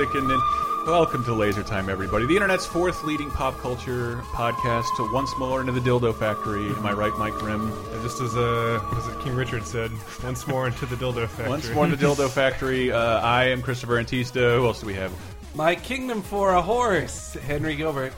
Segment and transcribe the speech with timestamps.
[0.00, 0.40] spooky Halloween music, and then
[0.86, 2.26] welcome to Laser Time, everybody.
[2.26, 4.84] The internet's fourth leading pop culture podcast.
[4.96, 6.66] To once more into the dildo factory.
[6.66, 7.70] Am I right, Mike Grimm?
[8.02, 9.90] Just as uh, what is it King Richard said,
[10.22, 11.48] once more into the dildo factory.
[11.48, 12.92] Once more in the dildo factory.
[12.92, 14.56] Uh, I am Christopher Antista.
[14.56, 15.12] Who else do we have?
[15.54, 18.12] My kingdom for a horse, Henry Gilbert.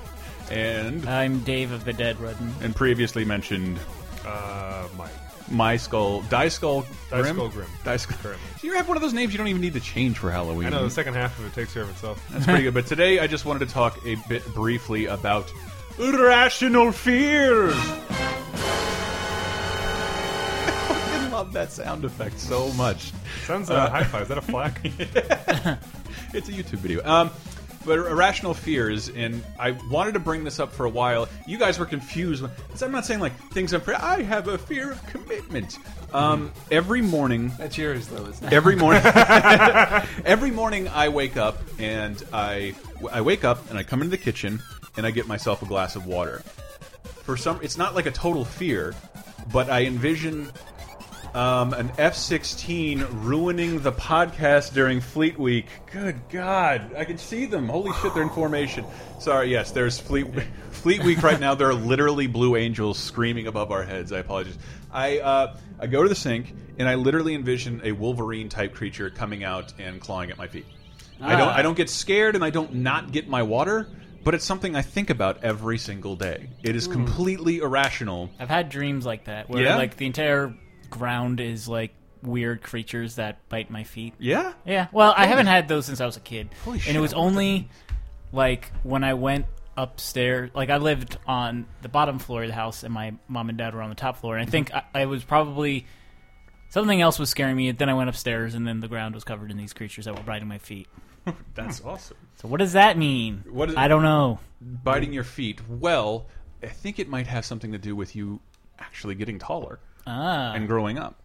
[0.50, 2.54] And I'm Dave of the Dead Rudden.
[2.60, 3.78] and previously mentioned
[4.26, 5.10] uh, Mike.
[5.52, 7.66] My skull, Die Skull Die Skull Grim.
[7.84, 8.16] Die Skull.
[8.22, 8.48] Currently.
[8.62, 10.68] You have one of those names you don't even need to change for Halloween.
[10.68, 12.24] I know the second half of it takes care of itself.
[12.30, 12.74] That's pretty good.
[12.74, 15.52] But today I just wanted to talk a bit briefly about
[15.98, 17.74] irrational fears.
[21.14, 23.12] I love that sound effect so much.
[23.46, 24.22] Sounds uh, high five.
[24.22, 24.80] Is that a flack?
[26.34, 27.04] It's a YouTube video.
[27.04, 27.30] Um,
[27.84, 31.28] but irrational fears, and I wanted to bring this up for a while.
[31.46, 32.42] You guys were confused.
[32.42, 33.82] When, 'cause I'm not saying like things I'm.
[33.88, 35.78] I have a fear of commitment.
[36.12, 38.52] Um, every morning, That's yours, though, isn't it?
[38.52, 39.02] every morning
[40.24, 42.74] every morning I wake up and I
[43.10, 44.60] I wake up and I come into the kitchen
[44.96, 46.42] and I get myself a glass of water.
[47.24, 48.94] For some it's not like a total fear,
[49.52, 50.50] but I envision
[51.34, 55.66] um, an F-16 ruining the podcast during Fleet Week.
[55.90, 57.68] Good God, I can see them.
[57.68, 58.84] Holy shit, they're in formation.
[59.18, 60.26] Sorry, yes, there's Fleet
[60.70, 61.54] Fleet Week right now.
[61.54, 64.12] There are literally blue angels screaming above our heads.
[64.12, 64.58] I apologize.
[64.92, 69.08] I uh, I go to the sink and I literally envision a Wolverine type creature
[69.08, 70.66] coming out and clawing at my feet.
[71.20, 71.56] I don't Ah.
[71.56, 73.88] I don't get scared and I don't not get my water.
[74.24, 76.48] But it's something I think about every single day.
[76.62, 78.30] It is completely irrational.
[78.38, 79.74] I've had dreams like that where Yeah?
[79.74, 80.54] like the entire
[80.92, 81.92] ground is like
[82.22, 84.14] weird creatures that bite my feet.
[84.18, 84.86] Yeah, Yeah.
[84.92, 86.50] Well, I haven't had those since I was a kid.
[86.64, 87.68] Holy and shit, it was only
[88.32, 90.50] like when I went upstairs.
[90.54, 93.74] Like I lived on the bottom floor of the house, and my mom and dad
[93.74, 94.36] were on the top floor.
[94.36, 94.96] And I think mm-hmm.
[94.96, 95.86] I, I was probably
[96.68, 97.68] something else was scaring me.
[97.68, 100.16] And then I went upstairs, and then the ground was covered in these creatures that
[100.16, 100.88] were biting my feet.
[101.54, 102.16] that's awesome.
[102.40, 103.44] So what does that mean?
[103.50, 104.38] What is- I don't know.
[104.60, 105.60] biting your feet.
[105.68, 106.26] Well,
[106.62, 108.40] I think it might have something to do with you
[108.78, 110.52] actually getting taller Ah.
[110.54, 111.16] and growing up.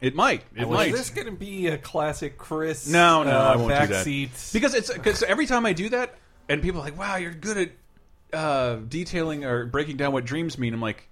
[0.00, 0.42] It might.
[0.54, 0.92] It Was might.
[0.92, 2.86] this going to be a classic Chris?
[2.86, 4.06] No, no, uh, I won't do that.
[4.06, 4.52] backseat?
[4.52, 6.14] because it's because every time I do that,
[6.48, 10.56] and people are like, "Wow, you're good at uh, detailing or breaking down what dreams
[10.58, 11.08] mean." I'm like.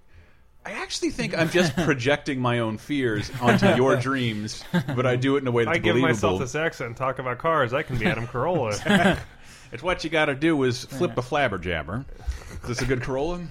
[0.65, 4.65] I actually think I'm just projecting my own fears onto your dreams,
[4.97, 6.09] but I do it in a way that's I give believable.
[6.09, 7.71] myself this accent and talk about cars.
[7.73, 9.17] I can be Adam Carolla.
[9.71, 12.05] It's what you got to do is flip a flabberjabber.
[12.63, 13.37] Is this a good Corolla?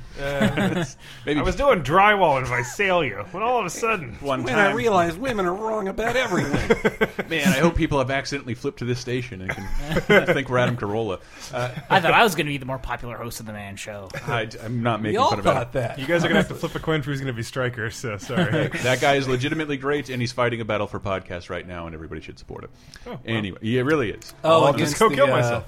[1.27, 4.73] Maybe I was doing drywall in Visalia when all of a sudden, one When I
[4.73, 7.29] realized women are wrong about everything.
[7.29, 10.77] Man, I hope people have accidentally flipped to this station and can think we're Adam
[10.77, 11.21] Carolla.
[11.53, 13.77] Uh, I thought I was going to be the more popular host of the Man
[13.77, 14.09] Show.
[14.27, 15.73] I, am not we making all fun of thought it.
[15.73, 15.99] that.
[15.99, 17.91] you guys are gonna have to flip a coin for who's gonna be striker.
[17.91, 18.69] So sorry.
[18.69, 21.95] That guy is legitimately great, and he's fighting a battle for podcasts right now, and
[21.95, 22.71] everybody should support him.
[23.07, 23.21] wow.
[23.25, 24.35] Anyway, yeah, it really is.
[24.45, 25.63] oh, I'll just go the, kill uh,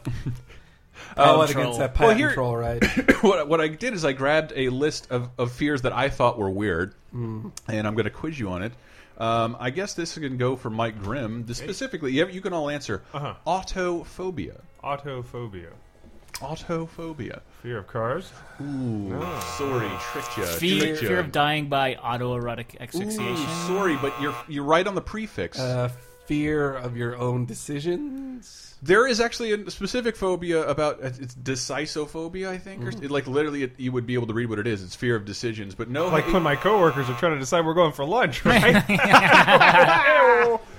[1.16, 1.38] myself.
[1.41, 1.62] Oh, Control.
[1.64, 2.82] against that Well, patent here- troll, right?
[3.22, 6.38] what, what I did is I grabbed a list of, of fears that I thought
[6.38, 7.48] were weird, Hmm.
[7.69, 8.72] and I'm going to quiz you on it.
[9.19, 11.44] Um, I guess this can go for Mike Grimm.
[11.44, 13.03] The specifically, you, you can all answer.
[13.12, 13.34] Uh-huh.
[13.47, 14.60] Autophobia.
[14.84, 15.70] Autophobia,
[16.34, 17.41] Autophobia.
[17.62, 18.31] fear of cars.
[18.60, 19.10] Ooh,
[19.56, 20.44] sorry, tricked you.
[20.44, 21.08] Fear, tricked you.
[21.08, 23.47] fear of dying by autoerotic Ooh, asphyxiation.
[23.66, 25.58] sorry, but you're you're right on the prefix.
[25.58, 25.91] Uh,
[26.28, 28.76] fear of your own decisions.
[28.82, 33.62] there is actually a specific phobia about uh, it's decisophobia, I think, or like literally,
[33.64, 34.84] it, you would be able to read what it is.
[34.84, 37.64] It's fear of decisions, but no, Like it- when my coworkers are trying to decide
[37.66, 38.75] we're going for lunch, right?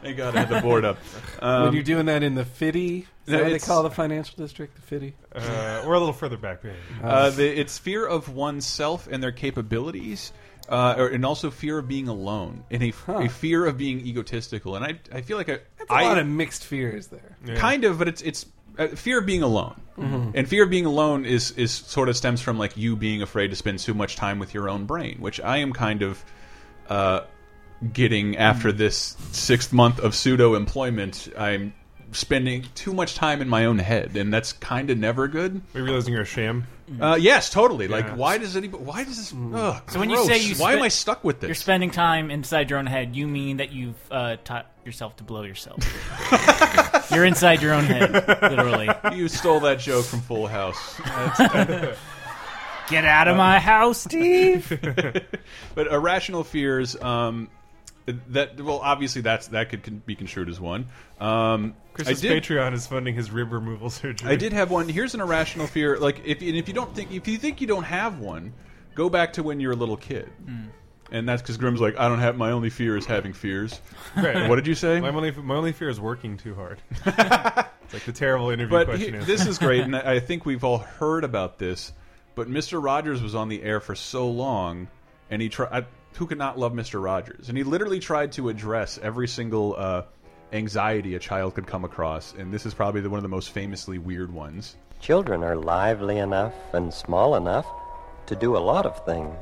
[0.00, 0.96] Thank God I had the board up.
[1.42, 3.82] Um, when you're doing that in the fitty, is no, that what they it's- call
[3.82, 4.76] the financial district?
[4.76, 5.14] The fitty.
[5.34, 6.62] uh, we're a little further back.
[6.62, 6.76] Maybe.
[7.02, 10.32] uh, the, it's fear of oneself and their capabilities.
[10.68, 14.76] Uh, or, and also fear of being alone, and a, a fear of being egotistical,
[14.76, 17.38] and I, I feel like I, That's a I lot of mixed fears there.
[17.46, 17.54] Yeah.
[17.54, 18.44] kind of, but it's it's
[18.78, 19.80] uh, fear of being alone,
[20.34, 23.48] and fear of being alone is is sort of stems from like you being afraid
[23.48, 26.22] to spend too much time with your own brain, which I am kind of
[26.90, 27.20] uh,
[27.92, 31.28] getting after this sixth month of pseudo employment.
[31.36, 31.72] I'm
[32.12, 35.62] spending too much time in my own head, and that's kind of never good.
[35.72, 36.66] We're realizing you're a sham.
[37.00, 37.88] Uh, yes, totally.
[37.88, 38.82] Like, why does anybody?
[38.82, 39.32] Why does this?
[39.54, 41.48] Ugh, So when you say you why am I stuck with this?
[41.48, 43.14] You're spending time inside your own head.
[43.14, 45.78] You mean that you've uh, taught yourself to blow yourself.
[47.12, 48.12] You're inside your own head,
[48.42, 48.88] literally.
[49.14, 50.98] you stole that joke from Full House.
[52.88, 54.68] Get out of my house, Steve.
[55.74, 57.48] but irrational fears um
[58.28, 60.86] that well obviously that's that could con- be construed as one
[61.20, 64.30] um Chris's did, Patreon is funding his rib removal surgery.
[64.30, 67.12] I did have one here's an irrational fear like if and if you don't think
[67.12, 68.52] if you think you don't have one
[68.94, 70.30] go back to when you're a little kid
[71.10, 73.80] and that's because Grimm's like, I don't have my only fear is having fears.
[74.14, 74.46] Right.
[74.46, 75.00] What did you say?
[75.00, 76.82] My only my only fear is working too hard.
[76.90, 77.06] it's
[77.94, 79.26] like the terrible interview But question he- is.
[79.26, 81.92] this is great, and I I think we've all heard about this.
[82.34, 82.82] But Mr.
[82.82, 84.88] Rogers was on the air for so long,
[85.30, 85.86] and he tried.
[86.14, 87.02] Who could not love Mr.
[87.02, 87.48] Rogers?
[87.48, 90.02] And he literally tried to address every single uh,
[90.52, 93.50] anxiety a child could come across, and this is probably the, one of the most
[93.50, 94.76] famously weird ones.
[95.00, 97.66] Children are lively enough and small enough
[98.26, 99.36] to do a lot of things,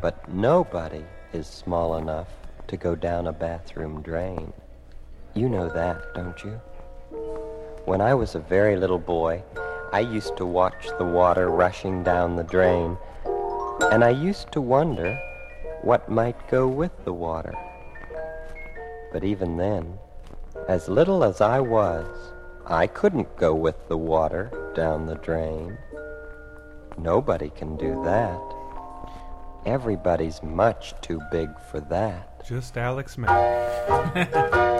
[0.00, 2.28] but nobody is small enough
[2.68, 4.52] to go down a bathroom drain.
[5.34, 6.60] You know that, don't you?
[7.84, 9.42] When I was a very little boy,
[9.92, 12.96] I used to watch the water rushing down the drain,
[13.90, 15.18] and I used to wonder
[15.82, 17.54] what might go with the water.
[19.12, 19.98] But even then,
[20.68, 22.06] as little as I was,
[22.66, 25.76] I couldn't go with the water down the drain.
[26.96, 28.40] Nobody can do that.
[29.66, 32.46] Everybody's much too big for that.
[32.46, 34.68] just Alex Mack.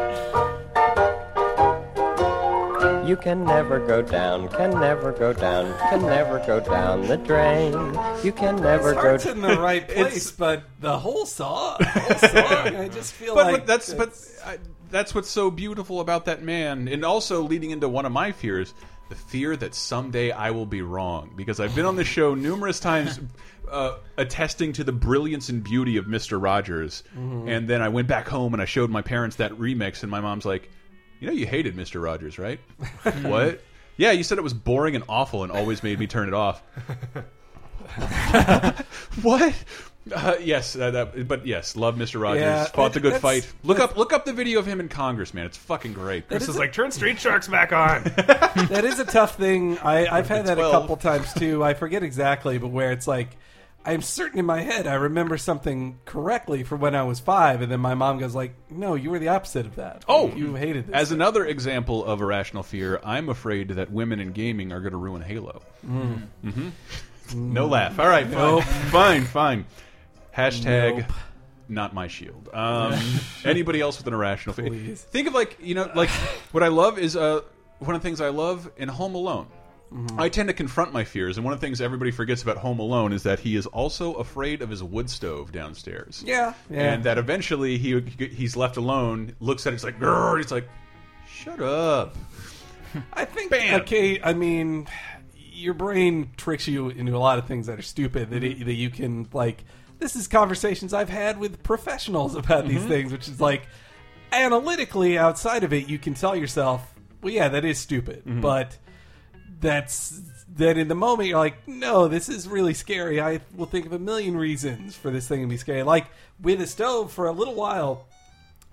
[3.04, 7.72] You can never go down, can never go down, can never go down the drain.
[8.25, 9.00] You can never go.
[9.00, 13.34] Starts in the right place, but the whole song, the whole song, I just feel
[13.34, 14.16] But like look, that's but
[14.46, 14.58] I,
[14.90, 18.72] that's what's so beautiful about that man, and also leading into one of my fears:
[19.08, 21.32] the fear that someday I will be wrong.
[21.37, 23.19] Because I've been on the show numerous times,
[23.70, 28.28] uh, attesting to the brilliance and beauty of Mister Rogers, and then I went back
[28.28, 30.70] home and I showed my parents that remix, and my mom's like,
[31.22, 32.58] "You know, you hated Mister Rogers, right?
[33.22, 33.60] what?
[33.96, 36.60] Yeah, you said it was boring and awful, and always made me turn it off."
[39.22, 39.54] what?
[40.12, 42.20] Uh, yes, uh, that, but yes, love Mr.
[42.20, 42.40] Rogers.
[42.40, 43.50] Yeah, Fought the good fight.
[43.62, 45.46] Look up, look up the video of him in Congress, man.
[45.46, 46.26] It's fucking great.
[46.26, 48.02] Chris is like, turn Street Sharks back on.
[48.70, 49.78] that is a tough thing.
[49.78, 51.62] I, I've had that a couple times too.
[51.62, 53.36] I forget exactly, but where it's like,
[53.84, 57.70] I'm certain in my head I remember something correctly from when I was five, and
[57.73, 60.05] then my mom goes like, "No, you were the opposite of that.
[60.08, 64.32] Oh, you hated this." As another example of irrational fear, I'm afraid that women in
[64.32, 65.62] gaming are going to ruin Halo.
[65.87, 66.69] Mm-hmm.
[67.34, 67.99] No laugh.
[67.99, 68.62] All right, fine, Nope.
[68.64, 69.64] fine, fine.
[70.37, 71.12] Hashtag Nope.
[71.69, 72.49] not my shield.
[72.52, 72.99] Um,
[73.44, 74.94] anybody else with an irrational fear?
[74.96, 76.11] Think of like you know, like
[76.52, 77.40] what I love is uh,
[77.78, 79.46] one of the things I love in Home Alone.
[79.92, 80.20] Mm-hmm.
[80.20, 82.78] I tend to confront my fears, and one of the things everybody forgets about Home
[82.78, 86.24] Alone is that he is also afraid of his wood stove downstairs.
[86.26, 86.94] yeah, yeah.
[86.94, 90.68] and that eventually he he's left alone, looks at it, it's like, "Grr," he's like,
[91.28, 92.16] "Shut up."
[93.12, 93.82] I think Bam.
[93.82, 94.20] okay.
[94.22, 94.86] I mean,
[95.34, 98.74] your brain tricks you into a lot of things that are stupid that it, that
[98.74, 99.64] you can like.
[99.98, 103.68] This is conversations I've had with professionals about these things, which is like
[104.32, 108.76] analytically outside of it, you can tell yourself, well, yeah, that is stupid, but
[109.62, 110.20] that's
[110.56, 113.20] that in the moment you're like, no, this is really scary.
[113.20, 115.82] I will think of a million reasons for this thing to be scary.
[115.82, 116.09] Like
[116.41, 118.07] with a stove for a little while,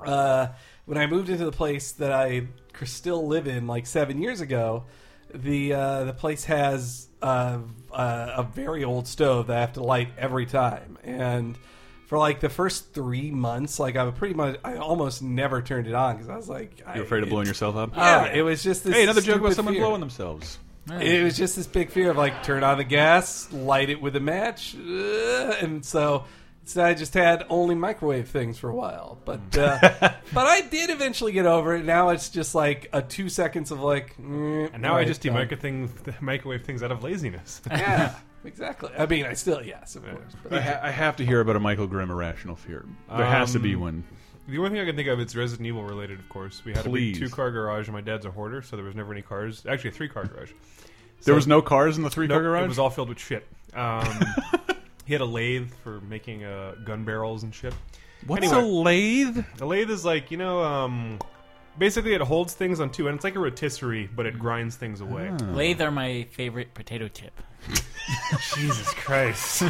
[0.05, 0.47] uh,
[0.85, 2.47] when I moved into the place that I
[2.83, 4.83] still live in, like seven years ago,
[5.33, 7.59] the uh, the place has uh,
[7.91, 11.57] uh, a very old stove that I have to light every time, and
[12.07, 15.85] for like the first three months, like I would pretty much, I almost never turned
[15.85, 17.95] it on because I was like, You're afraid of blowing yourself up.
[17.95, 18.95] Yeah, it was just this.
[18.95, 19.83] Hey, another joke about someone fear.
[19.83, 20.57] blowing themselves.
[20.87, 24.15] It was just this big fear of like turn on the gas, light it with
[24.15, 26.25] a match, uh, and so.
[26.65, 29.79] So I just had only microwave things for a while, but uh,
[30.33, 31.83] but I did eventually get over it.
[31.83, 35.31] Now it's just like a two seconds of like, mm, And now I just do
[35.31, 37.61] demicrowave things, microwave things out of laziness.
[37.71, 38.13] Yeah,
[38.45, 38.91] exactly.
[38.95, 40.33] I mean, I still yes, of course.
[40.43, 42.85] But I, ha I have to hear about a Michael Grimm irrational fear.
[43.09, 44.03] There has to be Um, one.
[44.49, 46.63] The only thing I can think of is Resident Evil related, of course.
[46.65, 47.17] We had Please.
[47.17, 49.65] a two car garage, and my dad's a hoarder, so there was never any cars.
[49.67, 50.51] Actually, a three car garage.
[51.23, 52.65] There was no cars in the three car Nope, garage.
[52.65, 53.45] It was all filled with shit.
[53.73, 54.07] Um,
[55.05, 57.73] he had a lathe for making uh, gun barrels and shit.
[58.25, 58.61] What's Anyway.
[58.61, 59.45] a lathe?
[59.61, 61.19] A lathe is like you know, um,
[61.77, 65.01] basically it holds things on two and It's like a rotisserie, but it grinds things
[65.01, 65.29] away.
[65.31, 67.33] Lathe are my favorite potato chip.
[68.55, 69.63] Jesus Christ!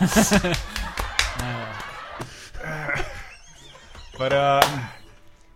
[4.18, 4.78] but uh,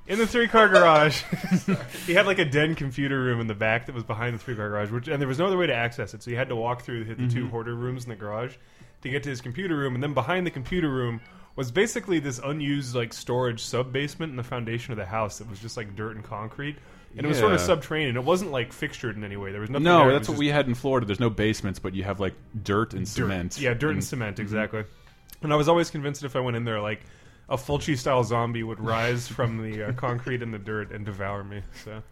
[0.07, 1.23] in the three car garage,
[2.07, 4.55] he had like a den computer room in the back that was behind the three
[4.55, 6.49] car garage, which and there was no other way to access it, so you had
[6.49, 7.49] to walk through the, the two mm-hmm.
[7.49, 8.55] hoarder rooms in the garage
[9.03, 11.21] to get to his computer room, and then behind the computer room
[11.57, 15.51] was basically this unused like storage sub basement in the foundation of the house that
[15.51, 16.77] was just like dirt and concrete.
[17.15, 17.67] And it was sort of Yeah.
[17.67, 18.17] subterranean.
[18.17, 19.53] It wasn't like fixtured in any way.
[19.53, 19.85] There was nothing.
[19.85, 20.09] No, there.
[20.09, 21.07] It that's was what just we had in Florida.
[21.07, 23.09] There's no basements, but you have like dirt and dirt.
[23.09, 23.61] cement.
[23.61, 24.43] Yeah, dirt and And- cement, mm-hmm.
[24.43, 24.85] exactly.
[25.43, 27.01] And I was always convinced that if I went in there, like
[27.49, 31.45] a Fulci style zombie would rise from the uh, concrete and the dirt and devour
[31.45, 31.63] me.
[31.85, 32.03] So.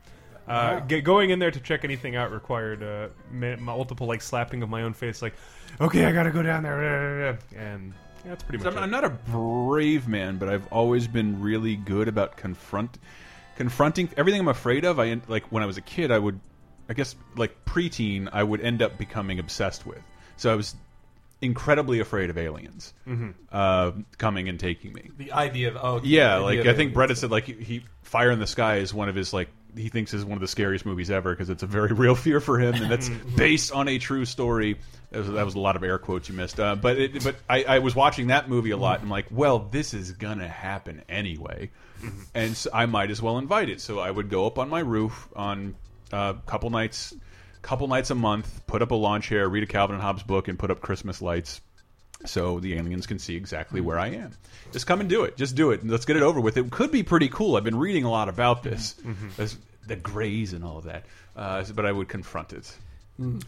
[0.49, 4.68] Uh, get, going in there to check anything out required uh, multiple like slapping of
[4.68, 5.34] my own face, like,
[5.80, 7.94] okay, I gotta go down there, and
[8.25, 8.72] Yeah, that's pretty much.
[8.72, 8.82] I'm, it.
[8.82, 12.99] I'm not a brave man, but I've always been really good about confront
[13.56, 14.99] confronting everything I'm afraid of.
[14.99, 16.40] I like when I was a kid, I would,
[16.88, 20.02] I guess, like preteen, I would end up becoming obsessed with.
[20.37, 20.75] So I was
[21.42, 22.92] incredibly afraid of aliens
[23.52, 25.11] uh, coming and taking me.
[25.16, 26.94] The idea of oh Yeah, like I think.
[26.94, 29.88] Brett had said, like he, Fire in the Sky is one of his like he
[29.88, 32.59] thinks is one of the scariest movies ever because it's a very real fear for
[32.59, 34.78] him, and that's based on a true story.
[35.11, 37.37] That was, that was a lot of air quotes you missed, uh, but it, but
[37.49, 38.97] I, I was watching that movie a lot.
[38.97, 41.70] and I'm like, well, this is gonna happen anyway,
[42.35, 43.80] and so I might as well invite it.
[43.80, 45.75] So I would go up on my roof on
[46.12, 47.14] a uh, couple nights,
[47.62, 50.48] couple nights a month, put up a lawn chair, read a Calvin and Hobbes book,
[50.48, 51.60] and put up Christmas lights
[52.26, 54.32] so the aliens can see exactly where I am.
[54.72, 55.36] Just come and do it.
[55.36, 55.86] Just do it.
[55.86, 56.56] Let's get it over with.
[56.56, 57.56] It could be pretty cool.
[57.56, 58.94] I've been reading a lot about this,
[59.36, 61.04] There's the Greys and all of that,
[61.36, 62.58] uh, but I would confront it.
[62.60, 62.78] Is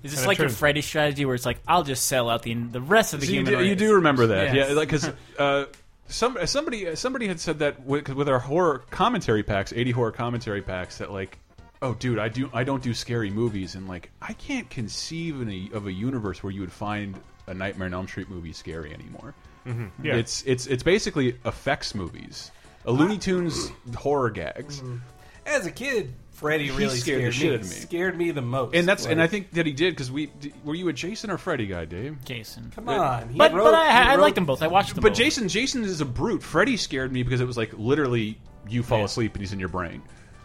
[0.02, 2.42] this And like it your turns- Freddy strategy, where it's like I'll just sell out
[2.42, 4.68] the the rest of the So you, human do, you do remember that, Yes.
[4.70, 4.74] yeah?
[4.76, 5.64] Like because uh,
[6.08, 10.12] some somebody somebody had said that with, 'cause with our horror commentary packs, eighty horror
[10.12, 11.38] commentary packs, that like.
[11.82, 12.48] Oh, dude, I do.
[12.54, 16.42] I don't do scary movies, and like, I can't conceive in a, of a universe
[16.42, 19.34] where you would find a Nightmare on Elm Street movie scary anymore.
[19.66, 20.06] Mm-hmm.
[20.06, 20.14] Yeah.
[20.16, 22.50] It's it's it's basically effects movies,
[22.86, 24.96] a Looney Tunes horror gags, mm-hmm.
[25.44, 27.54] As a kid, Freddy He really scared the scared, shit me.
[27.56, 27.76] out of me.
[27.76, 28.76] Scared me the most.
[28.76, 31.30] and that's and I think that he did because we d- were you a Jason
[31.32, 32.24] or Freddy guy, Dave?
[32.24, 32.70] Jason.
[32.72, 33.28] come on.
[33.30, 34.62] He But wrote- but I, he I liked them both.
[34.62, 35.02] I watched them.
[35.02, 35.18] But both.
[35.18, 36.44] Jason Jason is a brute.
[36.44, 39.04] Freddy scared me because it was like literally you fall Yeah.
[39.06, 40.00] asleep and he's in your brain.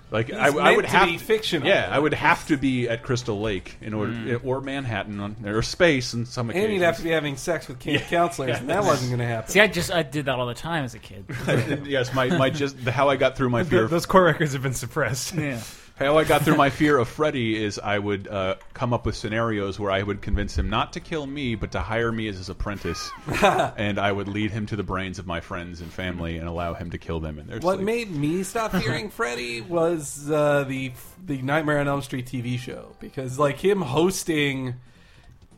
[0.09, 1.67] Like I, He's I meant would to have be fictional.
[1.67, 4.33] Yeah, I would have to be at Crystal Lake in order mm.
[4.35, 6.65] eh, or Manhattan on, or space in some occasions.
[6.65, 9.25] And you'd have to be having sex with camp counselors, and that wasn't going to
[9.25, 9.51] happen.
[9.51, 11.25] See, I just I did that all the time as a kid.
[11.85, 13.87] yes, my my just how I got through my fear.
[13.87, 15.33] Those core records have been suppressed.
[15.35, 15.61] yeah.
[15.99, 19.15] How I got through my fear of Freddy is I would uh, come up with
[19.15, 22.37] scenarios where I would convince him not to kill me, but to hire me as
[22.37, 23.09] his apprentice,
[23.41, 26.75] and I would lead him to the brains of my friends and family and allow
[26.75, 27.85] him to kill them in their What sleep.
[27.87, 30.91] made me stop fearing Freddy was uh, the
[31.25, 34.75] the Nightmare on Elm Street TV show because like him hosting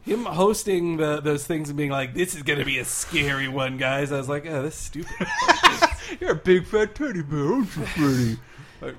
[0.03, 3.49] him hosting the those things and being like this is going to be a scary
[3.49, 5.27] one guys I was like oh this is stupid
[6.21, 8.37] You're a big fat teddy bear, aren't you, Freddy?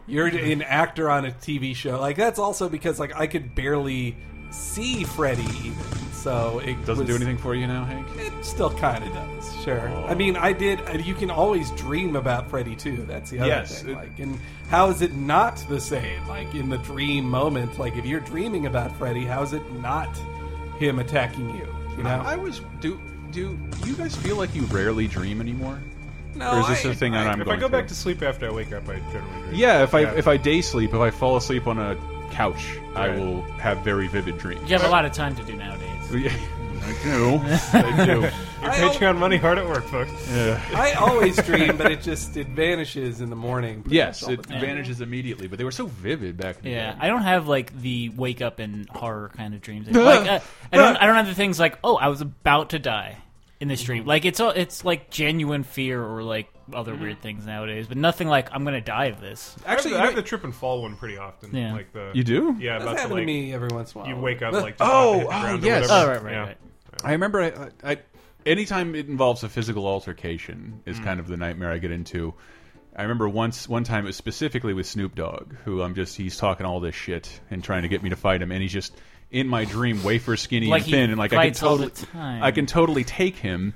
[0.07, 4.17] You're an actor on a TV show like that's also because like I could barely
[4.51, 5.75] see Freddy even
[6.13, 8.07] so it Doesn't do anything for you now, Hank.
[8.19, 9.89] It still kind of does, sure.
[10.07, 10.79] I mean, I did.
[10.87, 13.07] uh, You can always dream about Freddy too.
[13.09, 13.93] That's the other Yes, thing.
[13.93, 16.27] it- Like, and how is it not the same?
[16.29, 20.15] Like in the dream moment, like if you're dreaming about Freddy, how is it not
[20.79, 21.67] him attacking you?
[21.97, 25.81] You know, I was do do you guys feel like you rarely dream anymore?
[26.35, 26.53] No.
[26.57, 27.79] or is this I- a thing that I'm if going I go through?
[27.81, 29.55] back to sleep after I wake up, I generally dream.
[29.55, 30.13] yeah, if I Yeah.
[30.15, 31.97] if I day sleep, if I fall asleep on a
[32.31, 34.63] couch, I will have very vivid dreams.
[34.71, 35.87] You have a lot of time to do nowadays.
[36.13, 36.33] Yeah,
[36.83, 37.39] I do.
[37.73, 38.21] I do.
[38.23, 40.11] Your I Patreon money hard at work, folks.
[40.33, 40.61] Yeah.
[40.75, 43.85] I always dream, but it just it vanishes in the morning.
[43.87, 46.99] Yes, it vanishes immediately, but they were so vivid back in the Yeah, day.
[47.01, 49.89] I don't have like the wake up and horror kind of dreams.
[49.91, 50.41] Like, uh,
[50.73, 50.97] I don't.
[50.97, 53.19] I don't have the things like, oh, I was about to die
[53.61, 54.07] in the stream.
[54.07, 54.51] Like it's all.
[54.51, 58.81] It's like genuine fear or like other weird things nowadays, but nothing like I'm gonna
[58.81, 59.55] die of this.
[59.67, 61.55] Actually, I you have the trip and fall one pretty often.
[61.55, 61.73] Yeah.
[61.73, 62.57] Like the You do?
[62.59, 64.11] Yeah, That's about the happened like to me every once in a while.
[64.15, 65.89] you wake up like just Oh, about the oh, ground yes.
[65.89, 66.11] whatever.
[66.11, 66.41] Oh, right, right, Yeah.
[66.47, 66.57] right.
[67.05, 67.41] I remember
[67.85, 67.99] I, I,
[68.47, 71.05] anytime it involves a physical altercation is Mm.
[71.05, 72.35] kind of the nightmare I get into.
[72.97, 76.37] I remember once one time it was specifically with Snoop Dogg, who I'm just he's
[76.37, 78.93] talking all this shit and trying to get me to fight him, and he's just
[79.31, 81.89] in my dream wafer skinny Like and thin, and like I can fights all the
[81.91, 82.43] totally time.
[82.43, 83.75] I can totally take him,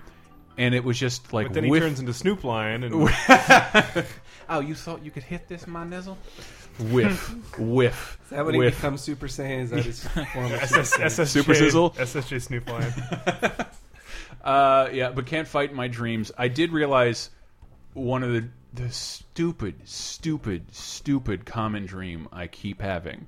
[0.58, 2.94] and it was just like But then he whiff- turns into Snoop Lion and
[4.49, 6.16] oh you thought you could hit this my nizzle
[6.90, 8.75] whiff whiff Is that when he whiff.
[8.76, 9.61] becomes Super Saiyan?
[9.62, 11.90] Is that his form of SS, SSJ, Super Sizzle?
[11.90, 12.92] SSJ Snoop Lion.
[14.42, 16.30] Uh, yeah, but can't fight in my dreams.
[16.37, 17.30] I did realize
[17.94, 23.26] one of the the stupid, stupid, stupid common dream I keep having,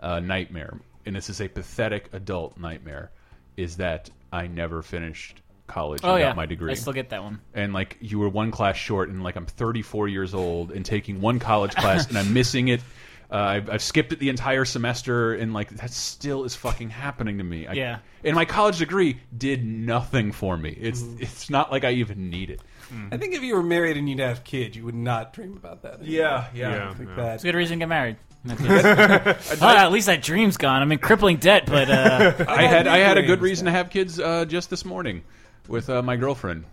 [0.00, 3.10] uh, nightmare, and this is a pathetic adult nightmare,
[3.56, 6.72] is that I never finished college Oh and yeah, got my degree.
[6.72, 7.40] I still get that one.
[7.54, 11.20] and like you were one class short, and like I'm 34 years old and taking
[11.20, 12.80] one college class, and I'm missing it.
[13.30, 17.38] Uh, I've, I've skipped it the entire semester, and like that still is fucking happening
[17.38, 17.66] to me.
[17.66, 17.98] I, Yeah.
[18.22, 20.76] And my college degree did nothing for me.
[20.78, 21.22] It's Mm-hmm.
[21.22, 22.60] it's not like I even need it.
[23.10, 25.80] I think if you were married and you'd have kids, you would not dream about
[25.80, 26.00] that.
[26.00, 26.08] anymore.
[26.10, 26.90] Yeah, Yeah.
[26.90, 27.16] I think yeah.
[27.16, 28.16] that It's a good reason to get married.
[28.48, 28.54] Oh,
[29.62, 30.82] at least that dream's gone.
[30.82, 33.90] I'm in crippling debt, but uh, I had I had a good reason to have
[33.90, 35.22] kids uh, just this morning
[35.68, 36.64] with uh, my girlfriend.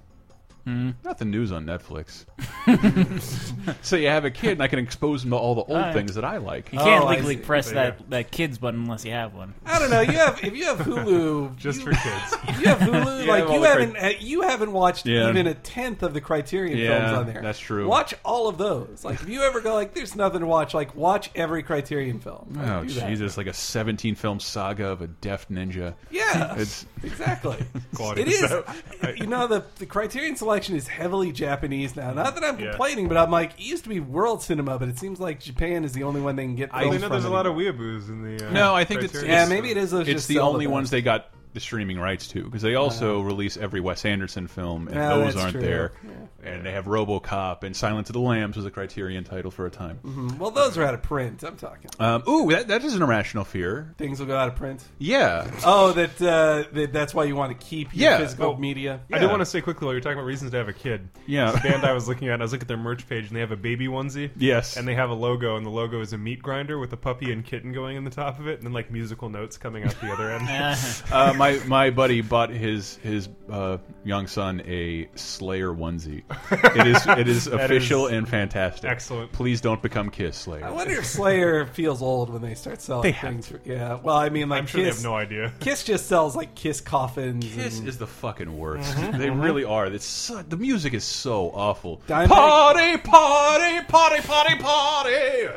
[1.03, 2.25] Nothing news on Netflix.
[3.81, 5.93] so you have a kid, and I can expose him to all the old Alright.
[5.93, 6.71] things that I like.
[6.71, 7.41] You can't Oh, I legally see.
[7.41, 9.53] press There you that, that kids button unless you have one.
[9.65, 10.01] I don't know.
[10.01, 12.59] You have if you have Hulu, Just you, for kids.
[12.61, 15.29] you have Hulu, Yeah, like all you the haven't uh, you haven't watched Yeah.
[15.29, 17.41] even a tenth of the Criterion Yeah, films on there.
[17.41, 17.87] that's true.
[17.87, 19.03] Watch all of those.
[19.03, 20.73] Like if you ever go like, there's nothing to watch.
[20.73, 22.53] Like watch every Criterion film.
[22.55, 23.09] Like, Oh do that.
[23.09, 23.37] Jesus!
[23.37, 25.93] Like a 17 film saga of a deaf ninja.
[26.11, 27.57] Yeah, It's exactly.
[27.95, 28.39] Quality it is.
[28.45, 28.83] stuff.
[29.17, 32.11] you know, the the Criterion selection is heavily Japanese now.
[32.13, 32.69] Not that I'm Yeah.
[32.71, 35.83] complaining, but I'm like, it used to be world cinema, but it seems like Japan
[35.85, 36.69] is the only one they can get.
[36.73, 37.73] I films know from there's a lot of anymore.
[37.73, 38.47] weeaboos in the.
[38.47, 39.91] Uh, No, I think it's- Criterion Yeah, maybe it is.
[39.91, 40.73] Those it's just the only best.
[40.73, 44.87] ones they got the streaming rights to because they also release every Wes Anderson film,
[44.87, 45.61] and Yeah, those aren't true.
[45.61, 45.91] there.
[46.03, 46.11] Yeah.
[46.51, 49.69] And they have RoboCop and Silence of the Lambs was a Criterion title for a
[49.69, 50.37] time.
[50.39, 51.43] Well, those are out of print.
[51.43, 51.91] I'm talking.
[51.99, 53.93] Um, ooh, that, that is an irrational fear.
[53.97, 54.81] Things will go out of print.
[54.99, 58.17] Yeah, Oh, that, uh, that that's why you want to keep your Yeah.
[58.19, 59.01] physical Oh, media.
[59.11, 61.09] I do want to say quickly while you're talking about reasons to have a kid.
[61.27, 61.51] Yeah.
[61.51, 63.41] The band I was looking at, I was looking at their merch page, and they
[63.41, 64.29] have a baby onesie.
[64.37, 64.77] Yes.
[64.77, 67.31] And they have a logo, and the logo is a meat grinder with a puppy
[67.33, 69.99] and kitten going in the top of it, and then like musical notes coming out
[69.99, 70.47] the other end.
[71.11, 76.23] uh, my my buddy bought his his uh, young son a Slayer onesie.
[76.51, 78.89] It is it is official is and fantastic.
[78.89, 79.31] excellent.
[79.31, 80.65] Please don't become Kiss Slayer.
[80.65, 83.47] I wonder if Slayer feels old when they start selling They things.
[83.47, 83.95] For, yeah.
[83.95, 84.97] Well, I mean, like I'm sure Kiss.
[84.97, 85.53] they have no idea.
[85.59, 87.45] Kiss just sells like Kiss coffins.
[87.53, 88.95] Kiss and, is the fucking worst.
[89.13, 89.87] They really are.
[89.87, 92.01] It's so, the music is so awful.
[92.07, 95.47] Dimebag- Party, party, party, party, party.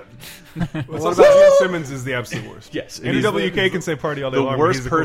[0.87, 2.75] What's about Gene Simmons is the absolute worst.
[2.75, 4.53] Yes, and he's NWK can say party all day The long.
[4.55, 5.05] but worst he's a cool guy.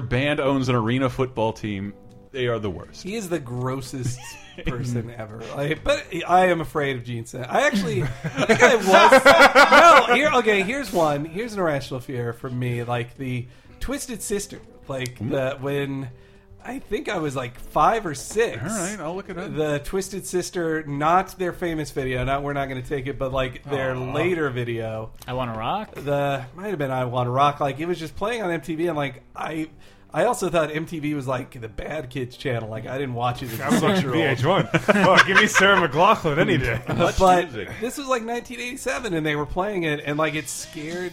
[0.00, 0.18] Person.
[0.18, 1.94] Your band owns an arena football team.
[2.32, 3.02] They are the worst.
[3.02, 4.20] He is the grossest
[4.66, 5.42] person ever.
[5.56, 7.48] Like, but I am afraid of Gene Simmons.
[7.50, 8.06] I actually, I
[8.46, 10.08] think I was.
[10.08, 10.30] no, here.
[10.36, 11.24] Okay, here's one.
[11.24, 12.84] Here's an irrational fear for me.
[12.84, 13.46] Like the
[13.80, 14.60] Twisted Sister.
[14.88, 16.08] Like the when.
[16.62, 18.60] I think I was like five or six.
[18.60, 19.56] All right, I'll look it up.
[19.56, 22.22] The Twisted Sister, not their famous video.
[22.22, 25.10] Not we're not going to take it, but like their later video.
[25.26, 25.94] I want to rock.
[25.94, 27.60] The might have been I Want to Rock.
[27.60, 29.70] Like it was just playing on MTV, and like I,
[30.12, 32.68] I also thought MTV was like the bad kids channel.
[32.68, 34.38] Like I didn't watch it as I a was six watching year old.
[34.66, 35.04] VH1.
[35.06, 36.80] oh, give me Sarah McLachlan any day.
[36.88, 37.68] But music.
[37.80, 41.12] this was like 1987, and they were playing it, and like it scared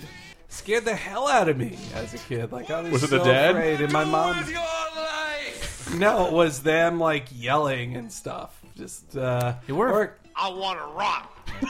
[0.49, 2.51] scared the hell out of me as a kid.
[2.51, 3.51] Like I was, Was it so the dad?
[3.55, 4.35] afraid, and my mom.
[5.97, 8.59] No, it was them like yelling and stuff.
[8.75, 11.49] Just uh, They were- or- I want to rock.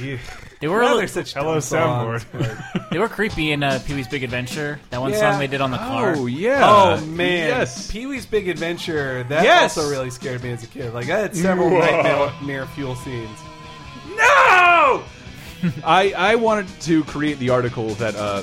[0.00, 0.18] Yeah.
[0.60, 2.90] They were well, they're such Hello, dumb songs, soundboard.
[2.90, 4.78] they were creepy in uh, Pee Wee's Big Adventure.
[4.90, 5.30] That one Yeah.
[5.30, 6.14] song they did on the car.
[6.16, 6.60] Oh yeah.
[6.62, 7.90] Oh man, Yes.
[7.90, 9.22] Pee Wee's Big Adventure.
[9.24, 9.78] That Yes!
[9.78, 10.92] also really scared me as a kid.
[10.92, 13.38] Like I had several nightmare fuel scenes.
[14.16, 15.02] No!
[15.84, 18.42] I I wanted to create the article that uh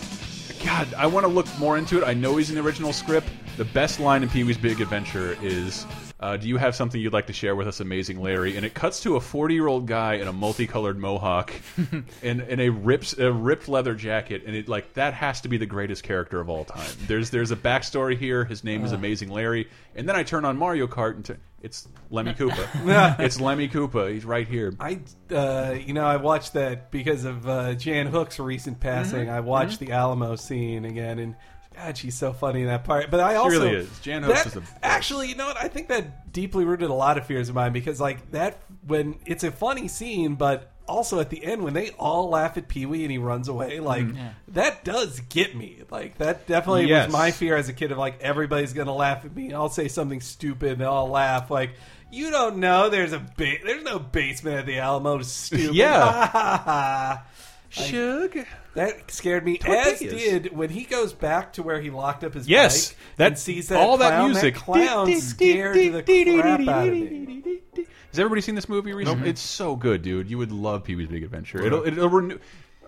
[0.65, 2.03] God, I want to look more into it.
[2.03, 3.27] I know he's in the original script.
[3.58, 5.86] The best line in Pee Wee's Big Adventure is
[6.19, 8.58] uh, do you have something you'd like to share with us, Amazing Larry?
[8.58, 11.53] And it cuts to a 40 year old guy in a multicolored mohawk
[12.23, 14.43] and in a ripped, a ripped leather jacket.
[14.45, 16.89] And it like that has to be the greatest character of all time.
[17.08, 18.45] There's there's a backstory here.
[18.45, 19.69] His name is Amazing Larry.
[19.95, 23.19] And then I turn on Mario Kart and it's Lemmy Koopa.
[23.19, 24.12] it's Lemmy Koopa.
[24.12, 24.73] He's right here.
[24.80, 24.99] I,
[25.32, 29.30] uh, you know, I watched that because of uh, Jan Hooks' recent passing.
[29.30, 31.36] I watched the Alamo scene again, and
[31.77, 33.11] God, she's so funny in that part.
[33.11, 33.99] But I also really is.
[33.99, 34.73] Jan Hooks that- is the best.
[34.81, 35.57] actually, you know what?
[35.57, 39.19] I think that deeply rooted a lot of fears of mine because, like, that when
[39.25, 42.85] it's a funny scene, but also at the end when they all laugh at Pee
[42.85, 43.85] Wee and he runs away, mm-hmm.
[43.85, 44.05] like
[44.49, 45.83] that does get me.
[45.91, 47.07] Like that definitely Yes.
[47.07, 49.53] was my fear as a kid of like everybody's gonna laugh at me.
[49.53, 51.51] I'll say something stupid and they'll all laugh.
[51.51, 51.71] Like
[52.09, 55.21] you don't know there's a ba- there's no basement at the Alamo.
[55.23, 55.75] Stupid.
[55.75, 57.19] Yeah.
[57.69, 58.37] Shug.
[58.77, 59.57] That scared me.
[59.57, 60.01] Tortillas.
[60.01, 63.27] As did when he goes back to where he locked up his Yes, bike that
[63.27, 64.55] and sees that all that clown, music.
[64.55, 67.59] clown scared the crap out of me.
[67.75, 69.29] Has everybody seen this movie recently?
[69.29, 70.29] It's so good, dude.
[70.29, 71.61] You would love Pee Wee's Big Adventure.
[71.63, 72.39] It'll it'll renew.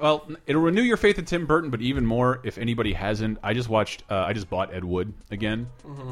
[0.02, 3.38] Well, it'll renew your faith in Tim Burton, but even more if anybody hasn't.
[3.44, 4.04] I just watched.
[4.10, 5.68] Uh, I just bought Ed Wood again.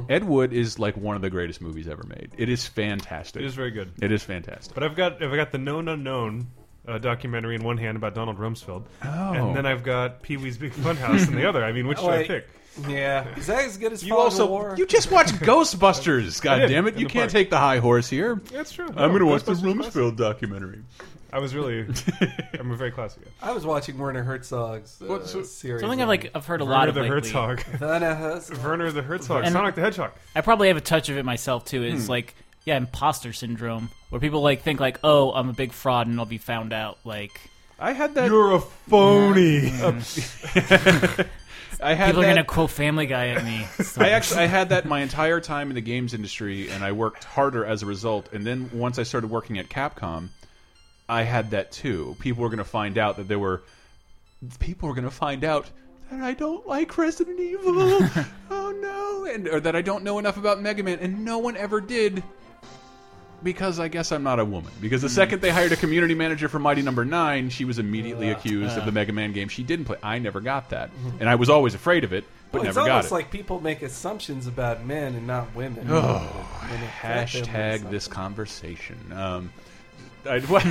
[0.09, 2.31] Ed Wood is like one of the greatest movies ever made.
[2.37, 3.41] It is fantastic.
[3.43, 3.91] It is very good.
[4.01, 4.73] It is fantastic.
[4.73, 6.47] But I've got I've got the known unknown
[6.87, 9.07] uh, documentary in one hand about Donald Rumsfeld, Oh.
[9.33, 11.63] and then I've got Pee Wee's Big Funhouse in the other.
[11.63, 12.47] I mean, which should I pick?
[12.87, 14.75] Yeah, is that as good as You Fog of also War?
[14.77, 16.41] you just watched Ghostbusters.
[16.41, 16.95] God did, damn it!
[16.97, 17.31] You can't park.
[17.31, 18.35] take the high horse here.
[18.51, 18.87] That's true.
[18.89, 19.93] I'm going to watch the Ghostbusters classic.
[19.93, 20.79] Rumsfeld documentary.
[21.33, 21.85] I was really,
[22.59, 23.31] I'm a very classic guy.
[23.49, 25.81] I was watching Werner Herzog's uh, What- so- series.
[25.81, 27.15] Something I've on- like I've heard a lot of the lately.
[27.31, 27.63] Herzog.
[27.81, 28.57] Werner Herzog.
[28.63, 29.43] Werner the Herzog.
[29.43, 30.11] And- Sonic the Hedgehog.
[30.35, 31.83] I probably have a touch of it myself too.
[31.83, 32.11] Is Hmm.
[32.11, 32.35] like
[32.67, 36.25] yeah, imposter syndrome, where people like think like, oh, I'm a big fraud and I'll
[36.25, 36.97] be found out.
[37.05, 37.39] Like
[37.79, 38.27] I had that.
[38.27, 39.71] You're a phony.
[41.79, 43.65] I had People are gonna quote Family Guy at me.
[43.81, 46.91] So- I actually I had that my entire time in the games industry, and I
[46.91, 48.33] worked harder as a result.
[48.33, 50.27] And then once I started working at Capcom,
[51.07, 52.17] I had that too.
[52.19, 53.61] People were going to find out that there were
[54.59, 55.69] people were going to find out
[56.11, 57.73] that I don't like Resident Evil.
[58.49, 61.55] oh no, and or that I don't know enough about Mega Man, and no one
[61.55, 62.23] ever did.
[63.43, 64.71] Because I guess I'm not a woman.
[64.81, 68.29] Because the second they hired a community manager for Mighty Number Nine, she was immediately
[68.31, 69.97] accused of the Mega Man game she didn't play.
[70.01, 72.87] I never got that, and I was always afraid of it, but Well, it's never
[72.87, 73.13] got almost it.
[73.13, 75.85] like people make assumptions about men and not women.
[75.89, 76.17] Oh,
[76.67, 78.97] When it affects them Hashtag this conversation.
[79.13, 79.53] Um,
[80.27, 80.65] I, what,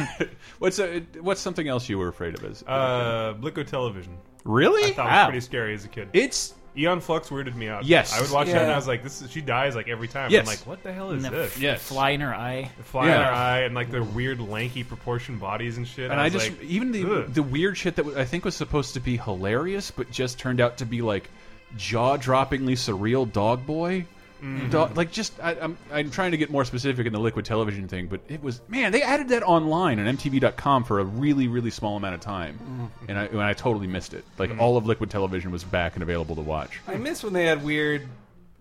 [0.58, 2.44] what's uh what's something else you were afraid of?
[2.44, 4.16] As Uh, Liquid Television.
[4.44, 4.90] really?
[4.90, 5.24] I thought it Wow.
[5.26, 6.08] was pretty scary as a kid.
[6.12, 7.84] It's Aeon Flux weirded me out.
[7.84, 8.12] Yes.
[8.12, 10.30] I would watch that and I was like, "This is she dies like every time."
[10.30, 10.40] Yes.
[10.40, 11.82] I'm like, "What the hell is and the this?" f- Yes.
[11.82, 12.70] fly in her eye.
[12.76, 13.14] The fly Yeah.
[13.16, 16.10] in her eye and like the weird lanky proportion bodies and shit.
[16.10, 17.32] and I, was just like, even the ugh.
[17.32, 20.60] the weird shit that w- I think was supposed to be hilarious, but just turned
[20.60, 21.28] out to be like
[21.76, 24.06] jaw droppingly surreal dog boy.
[24.46, 24.94] Mm-hmm.
[24.94, 28.06] Like just I, I'm I'm trying to get more specific in the liquid television thing,
[28.06, 31.96] but it was man they added that online on MTV.com for a really really small
[31.96, 33.10] amount of time, Mm-hmm.
[33.10, 34.24] and I and I totally missed it.
[34.38, 36.80] Like all of liquid television was back and available to watch.
[36.86, 38.06] I miss when they had weird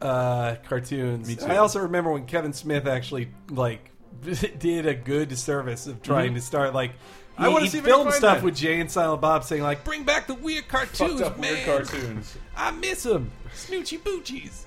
[0.01, 1.27] uh, cartoons.
[1.27, 1.45] Me too.
[1.45, 3.91] I also remember when Kevin Smith actually like
[4.59, 6.91] did a good service of trying to start like.
[6.91, 7.43] Mm-hmm.
[7.43, 8.43] I wanna he see if I can filmed stuff that.
[8.45, 11.37] with Jay and Silent Bob saying like, "Bring back the weird cartoons, man!
[11.41, 12.37] Weird cartoons.
[12.55, 14.63] I miss them, Snoochie Boochies."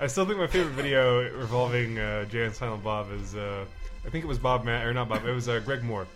[0.00, 3.64] I still think my favorite video revolving uh, Jay and Silent Bob is uh,
[4.06, 5.24] I think it was Bob Matt or not Bob.
[5.24, 6.06] It was uh, Greg Moore.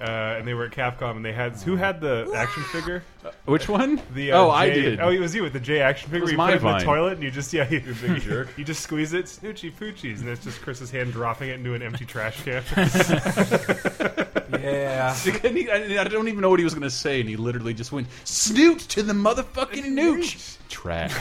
[0.00, 3.02] Uh, and they were at Capcom, and they had who had the action figure?
[3.46, 4.00] Which one?
[4.14, 5.00] The uh, oh, I J- did.
[5.00, 6.22] Oh, it was you with the J action figure.
[6.22, 6.78] was you my put it in vine.
[6.78, 8.46] the toilet, and you just yeah, you, big jerk.
[8.56, 11.82] you just squeeze it, snoochie poochies, and it's just Chris's hand dropping it into an
[11.82, 12.62] empty trash can.
[14.50, 15.14] Yeah,
[15.44, 17.36] And he- I I don't even know what he was going to say, and he
[17.36, 20.56] literally just went snoot to the motherfucking nooch.
[20.68, 21.12] Trash.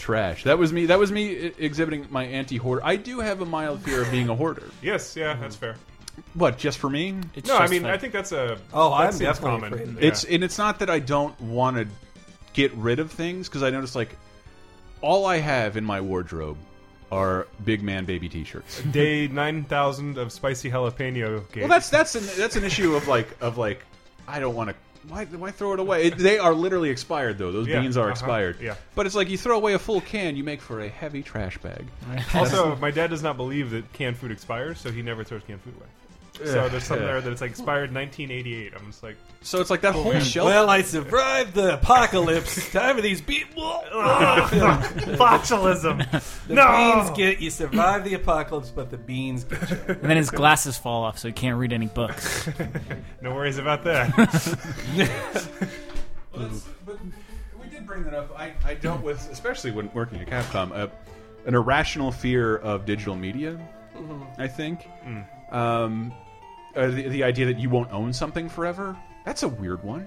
[0.00, 0.44] Trash.
[0.44, 0.86] That was me.
[0.86, 2.82] That was me e- exhibiting my anti-hoarder.
[2.84, 4.70] I do have a mild fear of being a hoarder.
[4.82, 5.76] yes, yeah, that's fair.
[6.34, 6.58] What?
[6.58, 7.18] Just for me?
[7.34, 9.72] It's No, I mean, like- I think that's a Oh, that I'm seems definitely common.
[9.74, 9.88] afraid.
[10.02, 10.08] Yeah.
[10.08, 11.86] It's and it's not that I don't want to
[12.52, 14.16] get rid of things because I notice like
[15.02, 16.56] all I have in my wardrobe
[17.12, 18.82] are big man baby T-shirts.
[18.82, 21.50] day nine thousand of spicy jalapeno.
[21.52, 21.62] Game.
[21.62, 23.82] Well, that's that's an that's an issue of like of like
[24.28, 24.76] I don't want to.
[25.10, 26.04] Why, why throw it away?
[26.04, 27.50] It, they are literally expired, though.
[27.52, 28.60] Those Yeah, beans are uh-huh, expired.
[28.60, 28.76] yeah.
[28.94, 31.58] But it's like you throw away a full can, you make for a heavy trash
[31.58, 31.86] bag.
[32.34, 35.60] Also, my dad does not believe that canned food expires, so he never throws canned
[35.62, 35.86] food away.
[36.44, 37.12] So there's something Yeah.
[37.12, 38.72] there that it's like expired 1988.
[38.76, 40.46] I'm just like, So it's like that whole shelf.
[40.46, 42.70] well, I survived the apocalypse.
[42.72, 43.46] Time of these beat.
[45.16, 45.98] botulism.
[46.48, 47.02] The No!
[47.04, 49.76] beans get you survive the apocalypse, but the beans get you.
[49.88, 52.48] and then his glasses fall off, so he can't read any books.
[53.20, 54.10] no worries about that.
[56.32, 56.50] but
[57.62, 58.36] we did bring that up.
[58.38, 60.88] I, I dealt with, especially when working at Capcom, uh,
[61.46, 63.58] an irrational fear of digital media.
[64.38, 64.86] I think
[65.52, 66.12] um,
[66.76, 68.96] uh, the, the idea that you won't own something forever.
[69.24, 70.06] That's a weird one.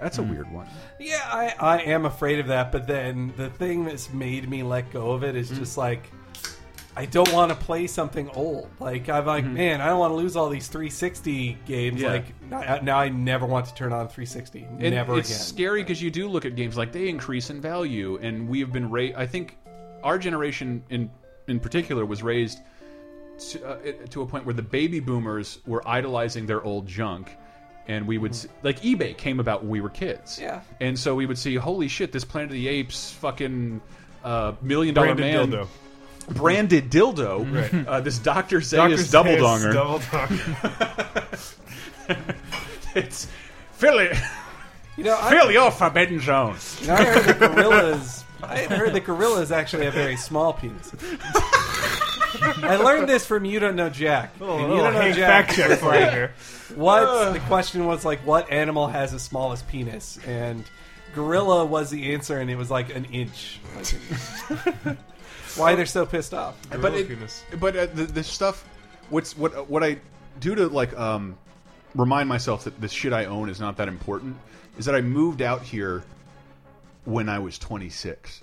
[0.00, 0.30] That's a hmm.
[0.30, 0.68] weird one.
[0.98, 4.92] Yeah, I, I am afraid of that, but then the thing that's made me let
[4.92, 5.56] go of it is hmm.
[5.56, 6.10] just like
[6.96, 8.68] I don't want to play something old.
[8.80, 9.54] Like I'm like, hmm.
[9.54, 12.00] man, I don't want to lose all these 360 games.
[12.00, 12.08] Yeah.
[12.08, 14.64] Like now, now I never want to turn on 360.
[14.64, 15.40] And never it's again.
[15.40, 18.72] scary because you do look at games like they increase in value, and we have
[18.72, 19.16] been raised.
[19.16, 19.58] I think
[20.02, 21.10] our generation in
[21.48, 22.60] in particular was raised
[23.38, 27.36] to, uh, it- to a point where the baby boomers were idolizing their old junk.
[27.86, 30.60] And we would see, like eBay came about when we were kids, Yeah.
[30.80, 33.80] And so we would see, holy shit, this Planet of the Apes fucking
[34.22, 35.68] uh, million dollar Branded man dildo.
[36.34, 37.86] branded dildo, Right.
[37.88, 38.66] uh, this Doctor Dr.
[38.98, 39.72] Zaius double Zaius donger.
[39.72, 41.46] Double donger.
[42.94, 43.26] it's
[43.72, 44.16] fill it,
[44.98, 46.56] You know, I, fill your forbidden zone.
[46.82, 48.24] you know, I heard that gorillas.
[48.42, 51.00] I heard that gorillas actually have very small penises.
[52.62, 54.38] I learned this from you don't know Jack.
[54.40, 55.46] Little, And you don't know Jack.
[55.46, 56.32] fact check for you here.
[56.74, 60.18] What the question was like, what animal has the smallest penis?
[60.26, 60.64] And
[61.14, 63.58] gorilla was the answer, and it was like an inch.
[63.74, 63.86] Like,
[65.56, 66.56] why they're so pissed off?
[66.70, 67.42] but it, penis.
[67.58, 68.68] but uh, the, the stuff
[69.10, 69.98] what's what what I
[70.40, 71.38] do to like um
[71.94, 74.36] remind myself that the shit I own is not that important
[74.78, 76.04] is that I moved out here
[77.04, 78.42] when I was 26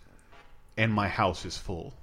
[0.78, 1.94] and my house is full.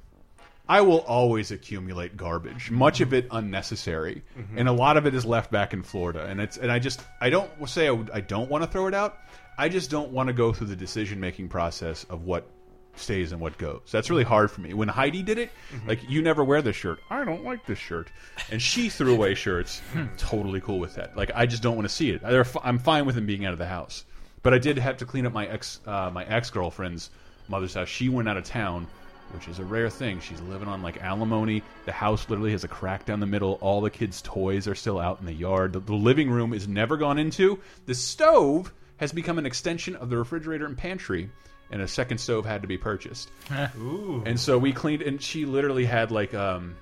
[0.72, 4.56] I will always accumulate garbage, much of it unnecessary, mm-hmm.
[4.56, 6.24] and a lot of it is left back in Florida.
[6.24, 8.94] And it's and I just I don't say I, I don't want to throw it
[8.94, 9.18] out.
[9.58, 12.48] I just don't want to go through the decision making process of what
[12.96, 13.82] stays and what goes.
[13.90, 14.72] That's really hard for me.
[14.72, 15.88] When Heidi did it, mm-hmm.
[15.88, 17.00] like you never wear this shirt.
[17.10, 18.08] I don't like this shirt,
[18.50, 19.82] and she threw away shirts.
[19.92, 20.06] Hmm.
[20.16, 21.14] totally cool with that.
[21.18, 22.22] Like I just don't want to see it.
[22.64, 24.06] I'm fine with them being out of the house.
[24.42, 27.10] But I did have to clean up my ex uh, my ex girlfriend's
[27.46, 27.90] mother's house.
[27.90, 28.86] She went out of town,
[29.32, 30.20] which is a rare thing.
[30.20, 31.62] She's living on like alimony.
[31.84, 33.58] The house literally has a crack down the middle.
[33.60, 35.72] All the kids' toys are still out in the yard.
[35.72, 37.60] The, the living room is never gone into.
[37.86, 41.30] The stove has become an extension of the refrigerator and pantry.
[41.70, 43.30] And a second stove had to be purchased.
[43.78, 44.22] Ooh.
[44.26, 46.76] And so we cleaned, and she literally had like, um,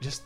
[0.00, 0.22] just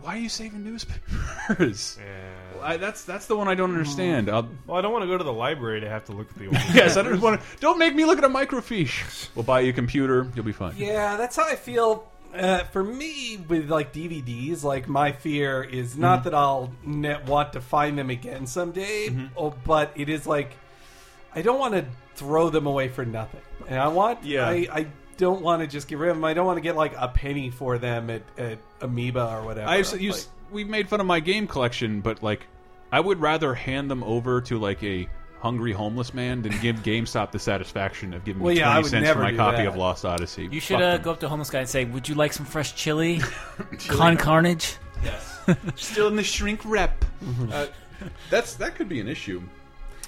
[0.00, 1.98] why are you saving newspapers?
[2.06, 2.62] Yeah.
[2.62, 4.28] I, that's that's the one I don't understand.
[4.30, 6.36] I'll, Well, I don't want to go to the library to have to look at
[6.36, 6.54] the old.
[6.74, 7.46] yes, I don't want to.
[7.60, 9.28] Don't make me look at a microfiche.
[9.34, 10.26] We'll buy you a computer.
[10.34, 10.74] You'll be fine.
[10.76, 12.10] Yeah, that's how I feel.
[12.34, 16.00] Uh, for me, with like DVDs, like my fear is Mm-hmm.
[16.00, 19.26] not that I'll ne- want to find them again someday, Mm-hmm.
[19.36, 20.50] oh, but it is like
[21.34, 24.24] I don't want to throw them away for nothing, and I want.
[24.24, 24.48] Yeah.
[24.48, 26.24] I, I don't want to just get rid of them.
[26.24, 29.68] I don't want to get like a penny for them at, at Amoeba or whatever.
[29.68, 32.46] I you, Like, we made fun of my game collection, but like,
[32.92, 35.08] I would rather hand them over to like a
[35.40, 39.10] hungry homeless man than give GameStop the satisfaction of giving Well, me yeah, twenty cents
[39.10, 39.66] for my copy that.
[39.68, 40.48] of Lost Odyssey.
[40.50, 42.46] You should uh, go up to a homeless guy and say, "Would you like some
[42.46, 43.20] fresh chili?
[43.88, 45.40] Con Carnage." Yes,
[45.76, 47.04] Still in the shrink rep.
[47.22, 47.50] Mm-hmm.
[47.52, 47.66] Uh,
[48.30, 49.42] that's that could be an issue.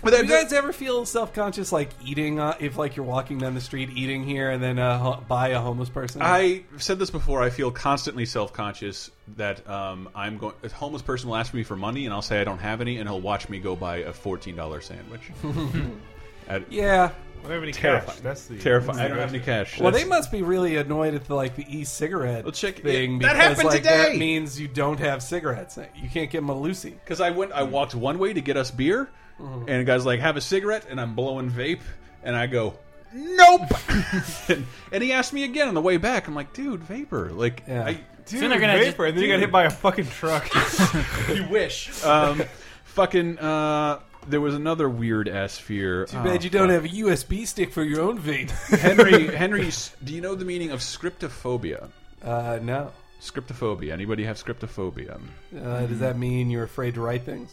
[0.03, 3.39] But Do you guys ever feel self conscious like eating uh, if like you're walking
[3.39, 6.23] down the street eating here and then uh, ho- buy a homeless person?
[6.23, 7.43] I said this before.
[7.43, 10.55] I feel constantly self conscious that um, I'm going.
[10.63, 12.99] A homeless person will ask me for money, and I'll say I don't have any,
[12.99, 15.31] and he'll watch me go buy a fourteen dollar sandwich.
[16.49, 17.11] At, yeah.
[17.39, 18.17] I don't have any Terrifying.
[18.17, 18.21] cash.
[18.23, 18.99] That's the terrifying.
[18.99, 19.79] I don't have any cash.
[19.79, 23.13] Well, That's- they must be really annoyed at the like the e-cigarette Well, check- thing
[23.13, 25.79] yeah, because that happened like that means you don't have cigarettes.
[25.95, 26.91] You can't get them a Lucy.
[26.91, 29.09] Because I went, I walked one way to get us beer,
[29.41, 29.69] Mm-hmm.
[29.69, 31.81] and the guy's like, "Have a cigarette," and I'm blowing vape,
[32.23, 32.77] and I go,
[33.15, 33.63] "Nope."
[34.49, 36.27] and, and he asked me again on the way back.
[36.29, 37.85] I'm like, "Dude, vapor." Like, Yeah.
[37.87, 40.49] I, Dude, Soon gonna vapor, just- and then you got hit by a fucking truck.
[41.35, 42.05] you wish.
[42.05, 42.43] Um,
[42.85, 43.39] fucking.
[43.39, 46.05] Uh, there was another weird ass fear.
[46.05, 48.51] Too bad you don't have a USB stick for your own vape.
[48.79, 49.35] Henry.
[49.35, 49.71] Henry,
[50.05, 51.89] do you know the meaning of scriptophobia?
[52.23, 52.93] uh, no.
[53.23, 53.93] Scriptophobia.
[53.93, 55.19] Anybody have scriptophobia?
[55.57, 57.51] Uh, does that mean you're afraid to write things?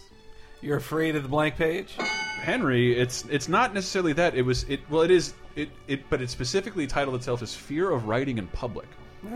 [0.66, 1.94] You're afraid of the blank page?
[2.42, 4.34] Henry, it's it's not necessarily that.
[4.36, 4.80] It was it.
[4.90, 8.48] Well, it is it it, but it specifically titled itself as fear of writing in
[8.48, 8.88] public.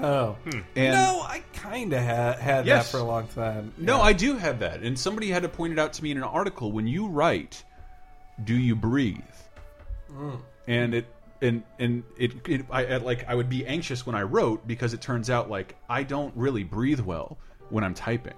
[0.02, 0.36] Oh.
[0.44, 0.60] Hmm.
[0.76, 2.92] And no, I kind of ha- had Yes.
[2.92, 3.74] that for a long time.
[3.78, 6.18] no, I do have that, and somebody had to point it out to me in
[6.18, 6.72] an article.
[6.72, 7.64] When you write,
[8.44, 9.18] do you breathe?
[10.12, 10.36] Hmm.
[10.68, 11.06] And it
[11.44, 14.96] and and it, it I I- like I would be anxious when I wrote because
[14.96, 17.38] it turns out like I don't really breathe well
[17.70, 18.34] when I'm typing.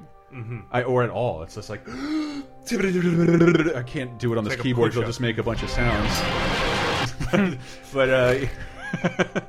[0.71, 1.43] I, or at all.
[1.43, 4.91] It's just like I can't do it on this like keyboard.
[4.91, 6.21] It'll just make a bunch of sounds.
[7.93, 9.41] but uh,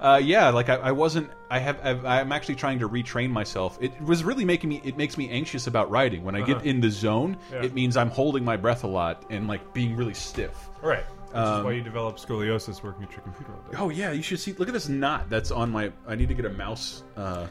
[0.00, 1.30] uh, yeah, like I, I wasn't.
[1.50, 1.78] I have.
[1.84, 3.78] I've, I'm actually trying to retrain myself.
[3.80, 4.80] It was really making me.
[4.84, 6.24] It makes me anxious about writing.
[6.24, 7.62] When I get in the zone, Yeah.
[7.64, 10.68] it means I'm holding my breath a lot and like being really stiff.
[10.82, 11.04] right.
[11.26, 13.76] Which Um, is why you develop scoliosis working at your computer all day.
[13.78, 14.52] Oh yeah, you should see.
[14.54, 15.92] Look at this knot that's on my.
[16.06, 17.02] I need to get a mouse.
[17.16, 17.46] Uh,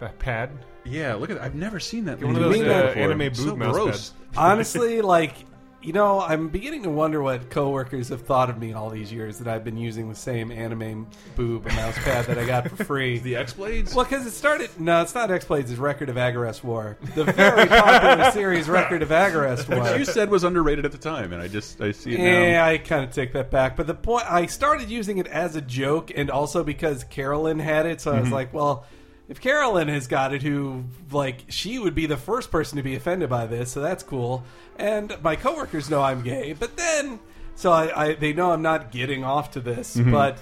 [0.00, 0.50] That pad.
[0.84, 1.36] Yeah, look at.
[1.36, 1.44] that.
[1.44, 2.22] I've never seen that.
[2.22, 3.02] one of those, uh, before.
[3.02, 4.12] anime It's so boob mouse gross.
[4.36, 5.34] Honestly, like,
[5.82, 9.38] you know, I'm beginning to wonder what coworkers have thought of me all these years
[9.38, 13.18] that I've been using the same anime boob mouse pad that I got for free.
[13.22, 13.94] The X blades.
[13.94, 14.68] Well, because it started.
[14.78, 15.70] No, it's not X Blades.
[15.70, 19.96] It's Record of Agarest War, the very popular series Record of Agarest Which War.
[19.96, 22.66] you said was underrated at the time, and I just I see it Yeah, now.
[22.66, 23.74] I kind of take that back.
[23.76, 27.86] But the point, I started using it as a joke, and also because Carolyn had
[27.86, 28.22] it, so I Mm-hmm.
[28.24, 28.84] was like, well,
[29.30, 32.94] if Carolyn has got it, who like she would be the first person to be
[32.96, 34.44] offended by this, so that's cool.
[34.78, 37.18] And my coworkers know I'm gay, but then.
[37.56, 40.12] So I, I, they know I'm not getting off to this, Mm-hmm.
[40.12, 40.38] but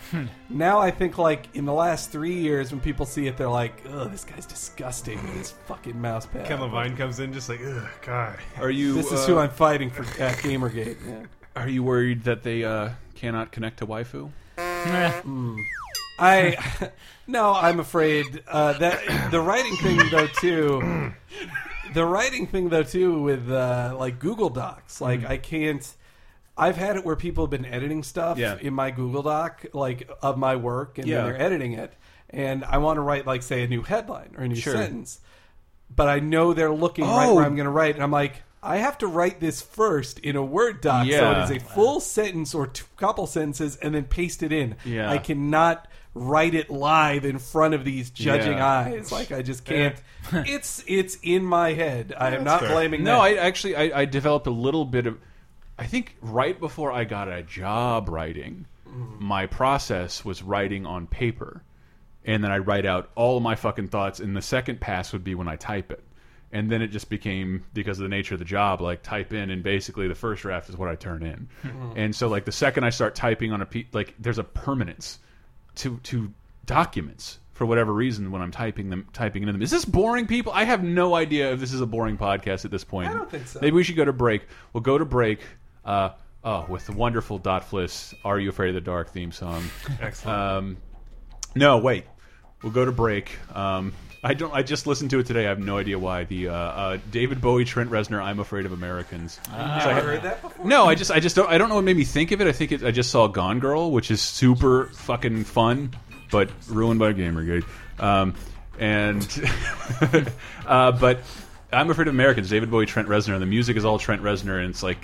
[0.48, 3.82] now I think like in the last three years, when people see it, they're like,
[3.88, 7.60] "Oh, this guy's disgusting with his fucking mouse pad." Ken Levine comes in just like,
[7.64, 8.38] ugh, God.
[8.58, 8.94] Are you?
[8.94, 10.96] This is uh, who I'm fighting for at Gamergate.
[11.04, 11.26] Yeah.
[11.60, 14.30] Are you worried that they uh, cannot connect to waifu?
[14.58, 15.20] Eh,
[16.18, 16.56] I
[17.26, 21.12] no, I'm afraid uh, that the writing thing though too.
[21.94, 25.86] The writing thing though too with uh, like Google Docs, like I can't.
[26.56, 28.58] I've had it where people have been editing stuff Yeah.
[28.60, 31.18] in my Google Doc, like of my work, and Yeah.
[31.18, 31.92] then they're editing it,
[32.30, 34.74] and I want to write like say a new headline or a new Sure.
[34.74, 35.20] sentence,
[35.94, 37.34] but I know they're looking right Oh.
[37.36, 38.42] where I'm going to write, and I'm like.
[38.60, 42.00] I have to write this first in a Word doc, so it is a full
[42.00, 44.74] sentence or two couple sentences, and then paste it in.
[44.84, 45.08] Yeah.
[45.08, 45.86] I cannot
[46.18, 48.66] write it live in front of these judging Yeah.
[48.66, 49.12] eyes.
[49.12, 49.96] Like I just can't.
[50.32, 52.14] it's it's in my head.
[52.16, 53.04] I am not blaming.
[53.04, 53.20] No, that.
[53.22, 55.18] I actually I, I developed a little bit of.
[55.78, 59.20] I think right before I got a job writing, mm.
[59.20, 61.62] my process was writing on paper,
[62.24, 65.22] and then I write out all of my fucking thoughts, and the second pass would
[65.22, 66.02] be when I type it.
[66.50, 69.50] and then it just became because of the nature of the job like type in
[69.50, 71.92] and basically the first draft is what I turn in mm.
[71.94, 75.18] and so like the second I start typing on a pe like there's a permanence
[75.78, 76.32] to to
[76.66, 80.52] documents for whatever reason when I'm typing them typing into them is this boring people
[80.52, 83.30] I have no idea if this is a boring podcast at this point I don't
[83.30, 83.58] think so.
[83.60, 85.40] maybe we should go to break we'll go to break
[85.84, 86.10] uh
[86.44, 89.64] oh with the wonderful Dot Fliss Are You Afraid of the Dark theme song
[90.00, 90.38] Excellent.
[90.38, 90.76] um,
[91.56, 92.04] no, wait.
[92.62, 93.30] We'll go to break.
[93.54, 94.52] Um, I don't.
[94.52, 95.46] I just listened to it today.
[95.46, 96.24] I have no idea why.
[96.24, 100.42] The uh, uh, David Bowie, Trent Reznor, "I'm Afraid of Americans." So I heard that
[100.42, 100.66] before.
[100.66, 101.48] no, I just, I just don't.
[101.48, 102.48] I don't know what made me think of it.
[102.48, 105.92] I think it, I just saw Gone Girl, which is super fucking fun,
[106.32, 107.64] but ruined by Gamergate.
[108.00, 108.34] Um,
[108.78, 109.26] and,
[110.66, 111.20] uh, but
[111.72, 112.50] I'm afraid of Americans.
[112.50, 114.98] David Bowie, Trent Reznor, and the music is all Trent Reznor, and it's like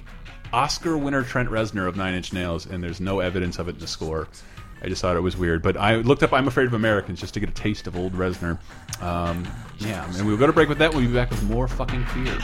[0.52, 3.80] Oscar winner Trent Reznor of Nine Inch Nails, and there's no evidence of it in
[3.80, 4.28] the score.
[4.84, 7.32] I just thought it was weird, but I looked up "I'm Afraid of Americans" just
[7.34, 8.58] to get a taste of old Reznor.
[9.00, 10.92] Um, yeah, and we'll go to break with that.
[10.92, 12.38] We'll be back with more fucking fear.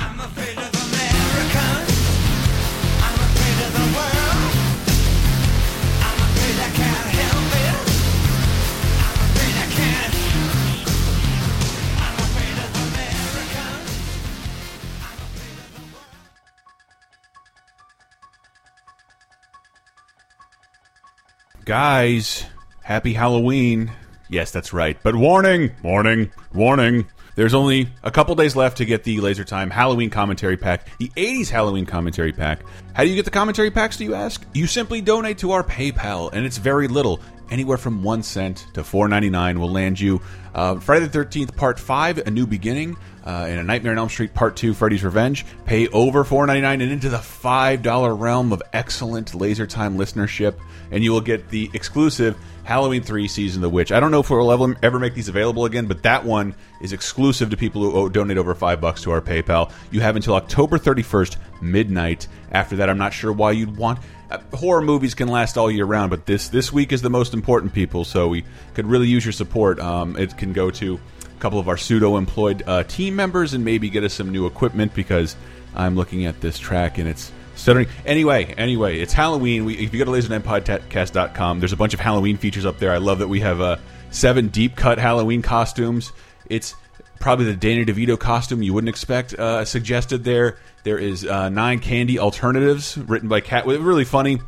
[21.64, 22.46] Guys,
[22.82, 23.92] happy Halloween.
[24.28, 24.96] Yes, that's right.
[25.02, 27.06] But warning, warning, warning.
[27.34, 31.08] There's only a couple days left to get the Laser Time Halloween commentary pack, the
[31.16, 32.60] 80s Halloween commentary pack.
[32.94, 34.44] How do you get the commentary packs, do you ask?
[34.52, 37.20] You simply donate to our PayPal, and it's very little.
[37.50, 40.20] Anywhere from one cent to four ninety nine will land you
[40.54, 44.08] uh, Friday the Thirteenth Part Five: A New Beginning, uh, and A Nightmare on Elm
[44.08, 45.44] Street Part Two: Freddy's Revenge.
[45.64, 49.98] Pay over four ninety nine and into the five dollar realm of excellent Laser Time
[49.98, 50.54] listenership,
[50.92, 53.90] and you will get the exclusive Halloween 3 Season of the Witch.
[53.90, 57.50] I don't know if we'll ever, make these available again, but that one is exclusive
[57.50, 59.72] to people who donate over 5 bucks to our PayPal.
[59.90, 62.28] You have until October 31st, midnight.
[62.52, 63.98] After that, I'm not sure why you'd want...
[64.30, 67.34] Uh, horror movies can last all year round, but this this week is the most
[67.34, 69.80] important, people, so we could really use your support.
[69.80, 73.90] Um, it can go to a couple of our pseudo-employed uh, team members and maybe
[73.90, 75.36] get us some new equipment because
[75.74, 77.88] I'm looking at this track and it's stuttering.
[78.06, 79.64] Anyway, anyway, it's Halloween.
[79.64, 82.92] We, if you go to lasernetpodcast.com, there's a bunch of Halloween features up there.
[82.92, 83.76] I love that we have uh,
[84.10, 86.12] seven deep cut Halloween costumes.
[86.48, 86.74] It's
[87.20, 90.58] probably the Danny DeVito costume you wouldn't expect uh, suggested there.
[90.82, 93.66] There is uh, nine candy alternatives written by Cat.
[93.66, 94.40] Really funny.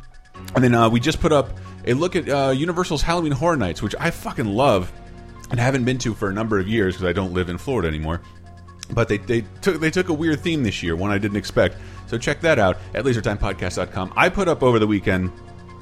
[0.55, 1.51] And then uh, we just put up
[1.85, 4.91] a look at uh, Universal's Halloween Horror Nights, which I fucking love
[5.51, 7.87] and haven't been to for a number of years because I don't live in Florida
[7.87, 8.21] anymore.
[8.89, 11.77] But they, they took they took a weird theme this year, one I didn't expect.
[12.07, 14.13] So check that out at lasertimepodcast.com.
[14.15, 15.31] I put up over the weekend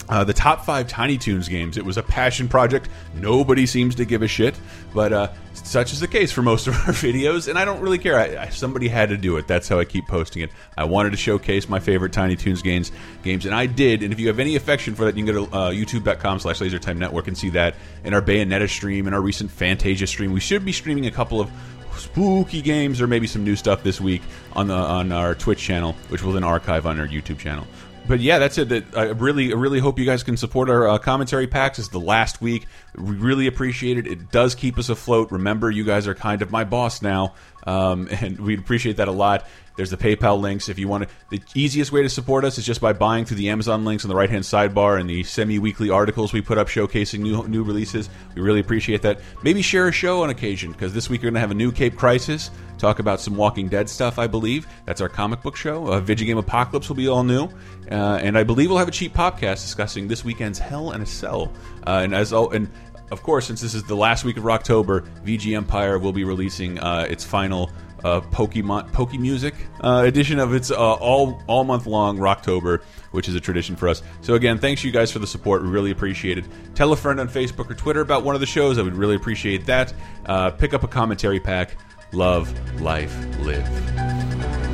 [0.10, 1.78] uh, the top five Tiny Toons games.
[1.78, 2.90] It was a passion project.
[3.16, 4.56] Nobody seems to give a shit,
[4.94, 7.98] but uh, such is the case for most of our videos, and I don't really
[7.98, 8.20] care.
[8.20, 9.48] I, I, somebody had to do it.
[9.48, 10.52] That's how I keep posting it.
[10.78, 12.92] I wanted to showcase my favorite Tiny Toons games,
[13.24, 14.04] games, and I did.
[14.04, 16.98] And if you have any affection for that, you can go to uh, YouTube.com/slash LaserTime
[16.98, 20.32] Network and see that in our Bayonetta stream and our recent Fantasia stream.
[20.32, 21.50] We should be streaming a couple of
[21.98, 24.22] spooky games or maybe some new stuff this week
[24.54, 27.68] on the on our Twitch channel, which will then archive on our YouTube channel.
[28.08, 28.70] But yeah, that's it.
[28.70, 31.80] That I really, really hope you guys can support our uh, commentary packs.
[31.80, 32.66] It's the last week.
[32.98, 34.08] We really appreciate it.
[34.08, 35.32] It does keep us afloat.
[35.32, 39.12] Remember, you guys are kind of my boss now, um, and we'd appreciate that a
[39.12, 39.46] lot.
[39.78, 41.10] There's the PayPal links if you want to.
[41.30, 44.10] The easiest way to support us is just by buying through the Amazon links on
[44.10, 48.10] the right hand sidebar and the semi-weekly articles we put up showcasing new new releases.
[48.36, 49.22] We really appreciate that.
[49.44, 51.72] Maybe share a show on occasion because this week we're going to have a new
[51.72, 52.52] Cape Crisis.
[52.78, 54.68] Talk about some Walking Dead stuff, I believe.
[54.86, 55.88] That's our comic book show.
[55.88, 57.48] Uh, Video Game Apocalypse will be all new,
[57.92, 61.06] uh, and I believe we'll have a cheap podcast discussing this weekend's Hell in a
[61.06, 61.52] Cell.
[61.88, 62.70] Uh, and as all and
[63.12, 67.06] of course, since this is the last week of October, VGMpire will be releasing uh,
[67.10, 67.72] its final
[68.04, 73.28] uh, Pokemon Poke Music uh, edition of its uh, all all month long Rocktober, which
[73.28, 74.02] is a tradition for us.
[74.22, 75.62] So again, thanks you guys for the support.
[75.62, 76.46] We really appreciate it.
[76.74, 78.78] Tell a friend on Facebook or Twitter about one of the shows.
[78.78, 79.94] I would really appreciate that.
[80.26, 81.78] Uh, pick up a commentary pack.
[82.14, 84.71] Love, life, live.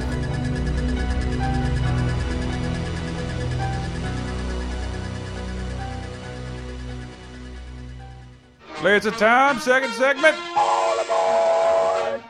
[8.83, 10.37] Laser time, second segment.
[10.55, 12.21] All aboard!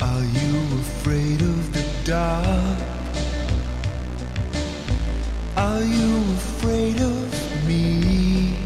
[0.00, 2.78] Are you afraid of the dark?
[5.56, 8.56] Are you afraid of me?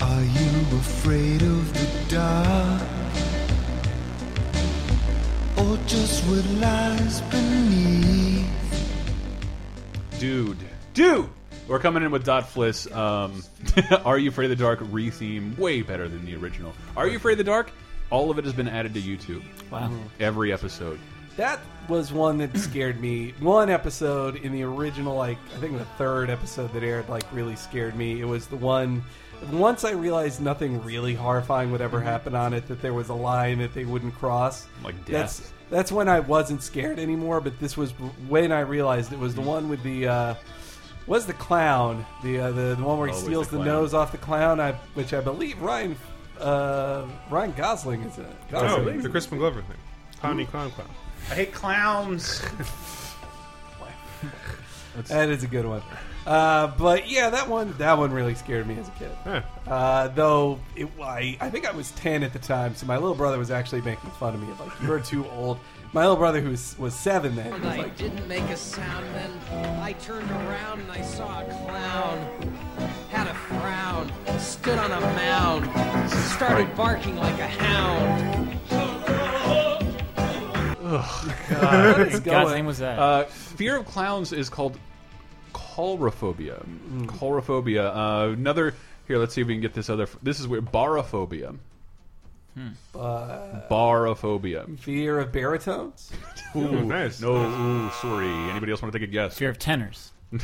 [0.00, 2.82] Are you afraid of the dark?
[5.56, 8.48] Or just what lies beneath?
[10.18, 10.58] Dude,
[10.94, 11.30] dude,
[11.70, 12.92] We're coming in with Dot Fliss.
[12.92, 13.44] Um,
[14.04, 16.72] Are You Afraid of the Dark re-theme, way better than the original.
[16.96, 17.70] Are You Afraid of the Dark?
[18.10, 19.44] All of it has been added to YouTube.
[19.70, 19.92] Wow.
[20.18, 20.98] Every episode.
[21.36, 23.34] That was one that scared me.
[23.38, 27.54] One episode in the original, like I think the third episode that aired, like really
[27.54, 28.20] scared me.
[28.20, 29.04] It was the one.
[29.52, 33.14] Once I realized nothing really horrifying would ever happen on it, that there was a
[33.14, 34.66] line that they wouldn't cross.
[34.82, 35.52] Like That's death.
[35.70, 37.40] that's when I wasn't scared anymore.
[37.40, 37.92] But this was
[38.26, 40.08] when I realized it was the one with the.
[40.08, 40.34] Uh,
[41.06, 43.74] was the clown the, uh, the the one where he Always steals the the, clown.
[43.80, 44.60] nose off the clown?
[44.60, 45.96] I, which I believe Ryan
[46.38, 48.36] uh, Ryan Gosling is in it.
[48.52, 49.02] Oh, Gosling.
[49.02, 49.76] the Crispin Glover thing.
[50.22, 50.88] Clowny clown clown.
[51.30, 52.42] I hate clowns.
[55.06, 55.82] That is a good one.
[56.26, 59.10] Uh, but yeah, that one that one really scared me as a kid.
[59.24, 59.42] Huh.
[59.66, 63.14] Uh, though it, I, I think I was ten at the time, so my little
[63.14, 64.48] brother was actually making fun of me.
[64.58, 65.58] Like you're too old.
[65.92, 69.04] My little brother, who was, was seven then, was I like, didn't make a sound,
[69.12, 69.32] then
[69.80, 72.52] I turned around and I saw a clown.
[73.08, 78.56] Had a frown, stood on a mound, started barking like a hound.
[80.90, 82.98] "What is What God's name was that?
[82.98, 84.78] Uh, fear of clowns is called
[85.52, 86.64] coulrophobia.
[87.06, 87.94] Coulrophobia.
[87.94, 88.74] Uh, another.
[89.06, 90.08] Here, let's see if we can get this other.
[90.22, 91.56] This is where barophobia.
[92.94, 94.78] Uh, Barophobia.
[94.78, 96.10] fear of baritones.
[96.56, 97.20] Ooh, nice.
[97.20, 98.26] No, ooh, sorry.
[98.50, 99.38] Anybody else want to take a guess?
[99.38, 100.12] Fear of tenors.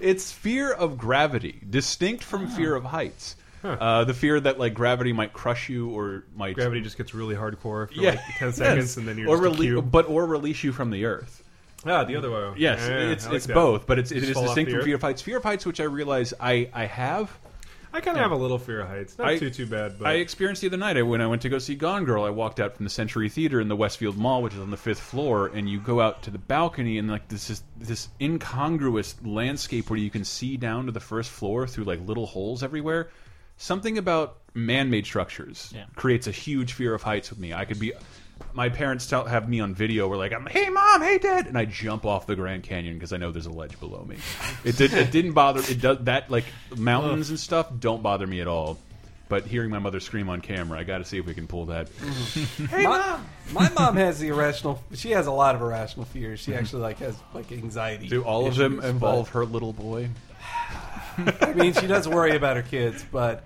[0.00, 3.36] It's fear of gravity, distinct from fear of heights.
[3.62, 7.36] Uh, the fear that like gravity might crush you or might Gravity just gets really
[7.36, 8.56] hardcore for yeah, like 10 yes.
[8.56, 9.90] seconds and then you're or just a rele- cube.
[9.90, 11.43] but or release you from the earth.
[11.86, 12.52] Ah, the other way.
[12.56, 13.54] Yes, Yeah, yeah, it's like it's that.
[13.54, 15.22] both, but it's it Just is distinct the from fear of heights.
[15.22, 17.36] Fear of heights, which I realize I I have.
[17.92, 19.16] I kind of have a little fear of heights.
[19.18, 21.42] Not I- too too bad, but I experienced the other night I- when I went
[21.42, 22.24] to go see Gone Girl.
[22.24, 24.76] I walked out from the Century Theater in the Westfield Mall, which is on the
[24.76, 29.14] fifth floor, and you go out to the balcony and like this is this incongruous
[29.24, 33.10] landscape where you can see down to the first floor through like little holes everywhere.
[33.58, 35.84] Something about man-made structures Yeah.
[35.94, 37.52] creates a huge fear of heights with me.
[37.54, 37.92] I could be.
[38.52, 41.58] My parents tell, have me on video where like I'm, hey mom, hey dad, and
[41.58, 44.16] I jump off the Grand Canyon because I know there's a ledge below me.
[44.64, 44.92] It did.
[44.94, 45.60] It didn't bother.
[45.68, 46.44] It does that like
[46.76, 48.78] mountains and stuff don't bother me at all.
[49.26, 51.66] But hearing my mother scream on camera, I got to see if we can pull
[51.66, 51.88] that.
[51.90, 52.64] Mm-hmm.
[52.66, 54.84] hey My, mom, my mom has the irrational.
[54.92, 56.40] She has a lot of irrational fears.
[56.40, 58.06] She actually like has like anxiety.
[58.08, 60.10] do all of them issues, involve her little boy?
[61.18, 63.44] but- I mean, she does worry about her kids, but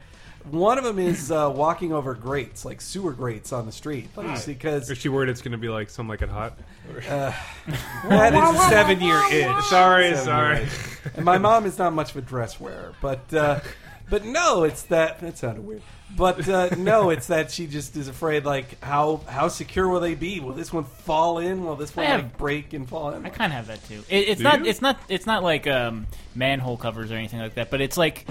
[0.51, 4.91] one of them is uh, walking over grates, like sewer grates on the street, because
[4.91, 6.59] is she worried it's going to be like some like it hot?
[7.09, 9.65] that is a seven-year itch.
[9.65, 10.59] Sorry, Seven sorry.
[10.61, 10.69] year.
[11.17, 13.61] And my mom is not much of a dress wearer, but uh,
[14.09, 15.83] but no, it's that that sounded weird.
[16.17, 18.47] But uh, no, it's that she just is afraid.
[18.47, 20.41] Like how how secure will they be?
[20.41, 21.65] Will this one fall in?
[21.67, 23.27] Will this one I have- like break and fall in?
[23.27, 24.03] I kind of have that too.
[24.09, 24.61] It, it's Do not.
[24.61, 24.65] you?
[24.67, 24.99] It's not.
[25.11, 27.71] It's not like um, manhole covers or anything like that.
[27.71, 28.25] But it's like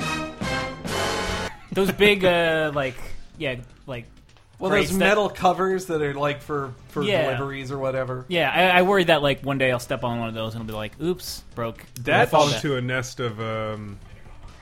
[1.78, 2.96] those big, uh, like
[3.38, 3.56] yeah,
[3.86, 4.06] like
[4.60, 7.24] Well, crates those that- metal covers that are like for for Yeah.
[7.26, 8.26] deliveries or whatever.
[8.28, 10.64] Yeah, I, I worry that like one day I'll step on one of those and
[10.64, 13.98] it'll be like, "Oops, broke." I That fall into a nest of um,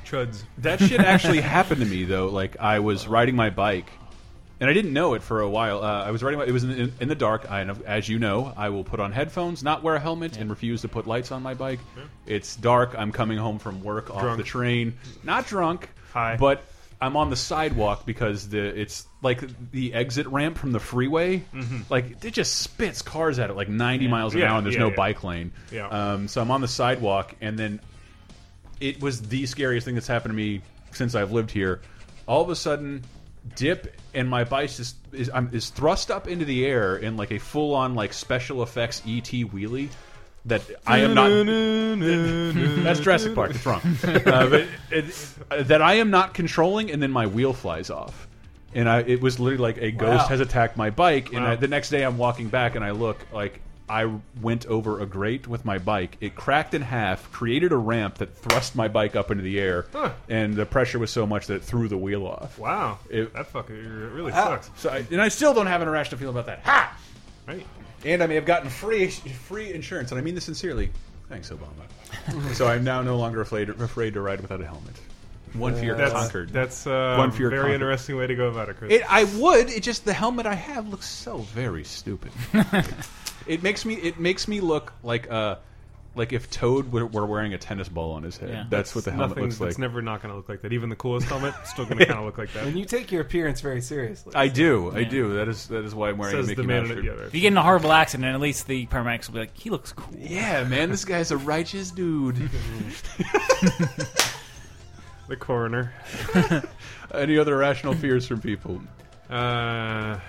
[0.06, 0.44] chuds.
[0.60, 2.28] That shit actually happened to me though.
[2.28, 3.90] Like I was riding my bike,
[4.60, 5.82] and I didn't know it for a while.
[5.84, 6.40] Uh, I was riding.
[6.40, 7.50] My, it was in, in, in the dark.
[7.50, 10.82] I, as you know, I will put on headphones, not wear a helmet, and refuse
[10.82, 11.80] to put lights on my bike.
[12.26, 12.94] It's dark.
[12.98, 14.38] I'm coming home from work off Drunk.
[14.38, 16.36] the train, not drunk, High.
[16.38, 16.64] but
[17.02, 21.44] I'm on the sidewalk because the it's like the exit ramp from the freeway.
[21.90, 24.42] Like it just spits cars at it like 90 miles an.
[24.42, 24.96] Yeah, hour, and there's yeah, no yeah.
[24.96, 25.52] bike lane.
[25.72, 25.88] Yeah.
[25.88, 27.82] Um, so I'm on the sidewalk, and then
[28.80, 31.82] it was the scariest thing that's happened to me since I've lived here.
[32.28, 33.04] All of a sudden,
[33.56, 37.32] dip and my bike is is, I'm, is thrust up into the air in like
[37.32, 39.90] a full on like special effects ET wheelie.
[40.46, 41.30] That I am not.
[42.84, 43.52] That's Jurassic Park.
[43.52, 43.82] It's wrong.
[44.04, 48.28] Uh, but it, uh, that I am not controlling, and then my wheel flies off,
[48.74, 50.28] and I it was literally like a ghost Wow.
[50.28, 51.34] has attacked my bike.
[51.34, 51.52] And Wow.
[51.52, 55.06] I, the next day, I'm walking back, and I look like I went over a
[55.06, 56.18] grate with my bike.
[56.22, 59.86] It cracked in half, created a ramp that thrust my bike up into the air,
[59.94, 60.12] Huh.
[60.30, 62.58] and the pressure was so much that it threw the wheel off.
[62.60, 64.44] Wow, It- that fucking it really Ah.
[64.46, 64.70] sucks.
[64.76, 66.62] So, I, and I still don't have an irrational feel about that.
[66.66, 66.98] Ha!
[67.48, 67.66] Right.
[68.06, 70.92] And I may have gotten free free insurance, and I mean this sincerely.
[71.28, 72.54] Thanks, Obama.
[72.54, 74.96] so I'm now no longer afraid afraid to ride without a helmet.
[75.54, 76.50] One fear That's conquered.
[76.50, 77.76] that's uh, One fear very conquered.
[77.76, 78.92] interesting way to go about it, Chris.
[78.92, 79.70] It, I would.
[79.70, 82.32] It just the helmet I have looks so very stupid.
[83.48, 83.96] it makes me.
[83.96, 85.60] It makes me look like a
[86.16, 88.50] like if Toad were, were wearing a tennis ball on his head.
[88.50, 88.64] Yeah.
[88.70, 89.70] That's what the helmet Nothing, looks like.
[89.72, 90.72] It's never not going to look like that.
[90.74, 92.66] Even the coolest helmet still going to kind of look like that.
[92.68, 94.34] And you take your appearance very seriously.
[94.36, 95.10] I do, I Yeah.
[95.10, 95.34] do.
[95.36, 97.06] That is that is why I'm wearing Says a Mickey the man Mouse in shirt.
[97.06, 97.08] it.
[97.08, 97.28] Yeah, right.
[97.28, 99.70] If you get in a horrible accident, at least the paramedics will be like, "He
[99.70, 102.50] looks cool." Yeah, man, this guy's a righteous dude.
[105.28, 105.92] The coroner.
[107.14, 108.80] Any other irrational fears from people?
[109.28, 110.20] Uh,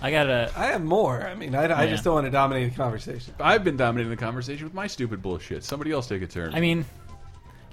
[0.00, 0.50] I got a.
[0.56, 1.26] I have more.
[1.26, 1.90] I mean, I, I Yeah.
[1.90, 3.34] just don't want to dominate the conversation.
[3.40, 5.64] I've been dominating the conversation with my stupid bullshit.
[5.64, 6.54] Somebody else take a turn.
[6.54, 6.84] I mean,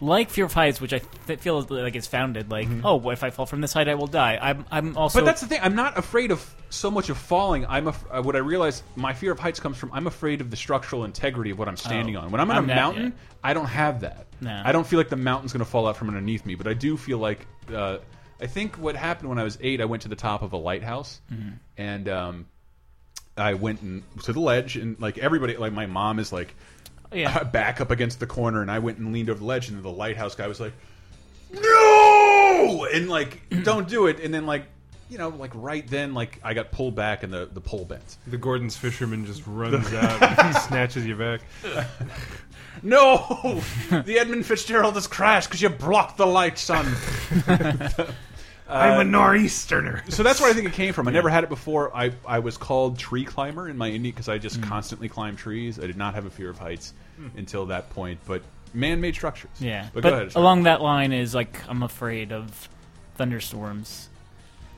[0.02, 2.50] like fear of heights, which I th feel like is founded.
[2.52, 4.38] Like, oh, if I fall from this height, I will die.
[4.42, 4.66] I'm.
[4.72, 5.20] I'm also.
[5.20, 5.60] but that's the thing.
[5.62, 7.66] I'm not afraid of so much of falling.
[7.68, 8.84] I'm af uh, what I realize.
[8.96, 11.78] My fear of heights comes from I'm afraid of the structural integrity of what I'm
[11.78, 12.22] standing Oh.
[12.22, 12.32] on.
[12.32, 13.40] When I'm on I'm a that- mountain, yeah.
[13.44, 14.26] I don't have that.
[14.42, 14.62] No.
[14.66, 16.56] I don't feel like the mountain's going to fall out from underneath me.
[16.56, 17.46] But I do feel like.
[17.74, 18.00] Uh,
[18.46, 20.58] I think what happened when I was eight, I went to the top of a
[20.58, 21.50] lighthouse, Mm-hmm.
[21.78, 22.46] and um,
[23.36, 26.54] I went and, to the ledge, and like everybody, like my mom is like.
[27.12, 27.44] yeah.
[27.62, 29.90] back up against the corner, and I went and leaned over the ledge, and the
[29.90, 30.74] lighthouse guy was like,
[31.52, 34.66] "No!" and like, "Don't do it!" And then like,
[35.10, 38.18] you know, like right then, like I got pulled back, and the the pole bent.
[38.28, 41.42] the Gorton's fisherman just runs out and snatches you back.
[42.84, 46.86] No, the Edmund Fitzgerald has crashed because you blocked the light, son.
[48.68, 50.12] I'm a nor'easterner.
[50.12, 51.08] so that's where I think it came from.
[51.08, 51.96] I never had it before.
[51.96, 55.80] I I was called tree climber in my indie because I just constantly climbed trees.
[55.80, 56.94] I did not have a fear of heights
[57.38, 58.42] until that point, but
[58.74, 59.52] man-made structures.
[59.60, 60.36] Yeah, but, but, go ahead.
[60.36, 62.68] along that line is like I'm afraid of
[63.16, 64.10] thunderstorms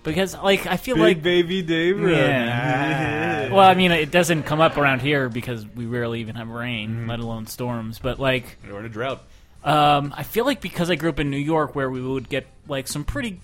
[0.03, 1.99] because like I feel Big like baby Dave.
[1.99, 3.49] yeah.
[3.51, 6.89] well, I mean, it doesn't come up around here because we rarely even have rain,
[6.91, 7.09] Mm-hmm.
[7.09, 7.99] let alone storms.
[7.99, 9.23] But like, we're in a drought.
[9.63, 12.47] um, I feel like because I grew up in New York, where we would get
[12.67, 13.41] like some pretty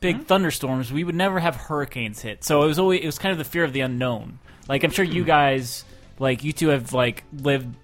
[0.00, 0.24] big Mm-hmm.
[0.24, 2.42] thunderstorms, we would never have hurricanes hit.
[2.44, 4.38] So it was always it was kind of the fear of the unknown.
[4.68, 5.84] Like I'm sure you guys,
[6.18, 7.74] like you two, have like lived,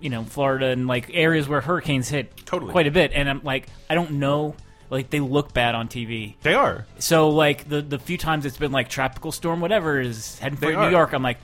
[0.00, 2.72] you know, Florida and like areas where hurricanes hit Totally.
[2.72, 4.54] quite a bit, and I'm like, I don't know.
[4.90, 6.34] Like they look bad on TV.
[6.42, 6.86] They are.
[6.98, 10.66] So like the the few times it's been like tropical storm, whatever is heading for
[10.70, 10.90] New are.
[10.90, 11.38] York, I'm like,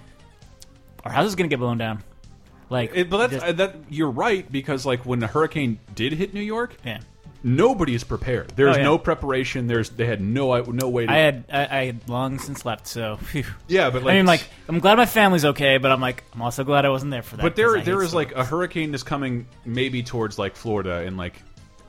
[1.04, 2.04] our house is gonna get blown down.
[2.68, 6.12] Like, It, but that's, just- uh, that you're right because like when the hurricane did
[6.12, 7.00] hit New York, yeah.
[7.42, 8.50] Nobody is prepared.
[8.56, 8.84] There's Oh, yeah.
[8.84, 9.66] no preparation.
[9.66, 11.12] There's they had no no way to.
[11.12, 13.44] I had I, I had long since left, so phew.
[13.68, 16.42] yeah, but like I mean, like I'm glad my family's okay, but I'm like I'm
[16.42, 17.42] also glad I wasn't there for that.
[17.42, 21.42] But there there like a hurricane that's coming maybe towards like Florida and like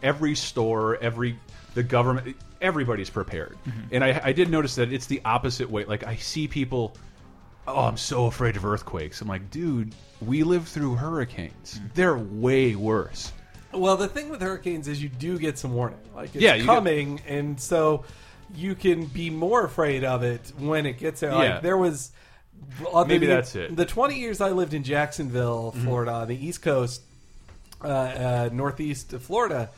[0.04, 1.38] every store, every
[1.74, 3.58] the government, everybody's prepared.
[3.68, 3.96] Mm-hmm.
[3.96, 5.86] And I I did notice that it's the opposite way.
[5.86, 6.96] Like I see people.
[7.68, 9.22] Oh, I'm so afraid of earthquakes.
[9.22, 11.76] I'm like, dude, we live through hurricanes.
[11.76, 11.88] Mm-hmm.
[11.94, 13.32] They're way worse.
[13.74, 16.00] Well, the thing with hurricanes is you do get some warning.
[16.16, 18.04] Like it's Yeah, you coming, and so
[18.56, 21.32] you can be more afraid of it when it gets there.
[21.32, 21.38] Yeah.
[21.38, 22.12] Like there was
[22.94, 23.76] uh, Maybe the, that's it.
[23.76, 25.86] The 20 years I lived in Jacksonville, Mm-hmm.
[25.86, 27.02] Florida, on the East Coast,
[27.84, 29.70] uh, uh, northeast of Florida.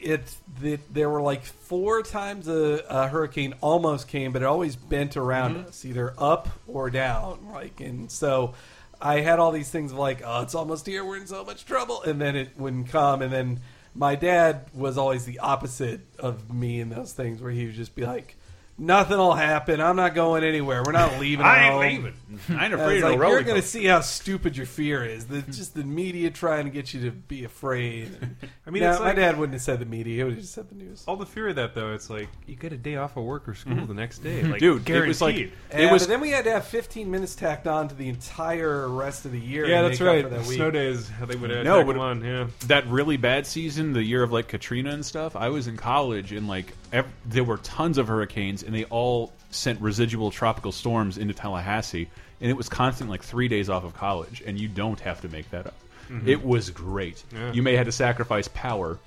[0.00, 0.22] It
[0.60, 5.16] the, there were like four times a, a hurricane almost came, but it always bent
[5.16, 5.68] around Mm-hmm.
[5.68, 7.48] us, either up or down.
[7.52, 8.54] Like and so,
[9.00, 11.64] I had all these things of like, oh, it's almost here, we're in so much
[11.64, 13.60] trouble, and then it wouldn't come, and then
[13.94, 17.94] my dad was always the opposite of me in those things, where he would just
[17.94, 18.36] be like,
[18.78, 21.44] nothing will happen, I'm not going anywhere, we're not leaving.
[21.46, 22.14] I ain't home." leaving.
[22.58, 25.26] I ain't afraid of like, roller you're going to see how stupid your fear is.
[25.26, 28.10] The, just the media trying to get you to be afraid.
[28.66, 30.68] I mean, Now, my dad wouldn't have said the media; he would have just said
[30.68, 31.04] the news.
[31.08, 33.48] All the fear of that, though, it's like you get a day off of work
[33.48, 34.42] or school the next day.
[34.42, 37.66] Like, Dude, it was like- It was- then we had to have 15 minutes tacked
[37.66, 39.66] on to the entire rest of the year.
[39.66, 40.28] yeah, that's right.
[40.28, 40.44] That.
[40.44, 42.24] Snow days, they would uh, No, but- them on.
[42.24, 45.76] Yeah, that really bad season, the year of like Katrina and stuff, I was in
[45.76, 50.70] college and like ev there were tons of hurricanes and they all sent residual tropical
[50.72, 52.08] storms into Tallahassee
[52.40, 55.28] and it was constant like three days off of college and you don't have to
[55.30, 55.74] make that up.
[56.26, 57.24] It was great.
[57.32, 57.52] Yeah.
[57.52, 58.98] You may have to sacrifice power,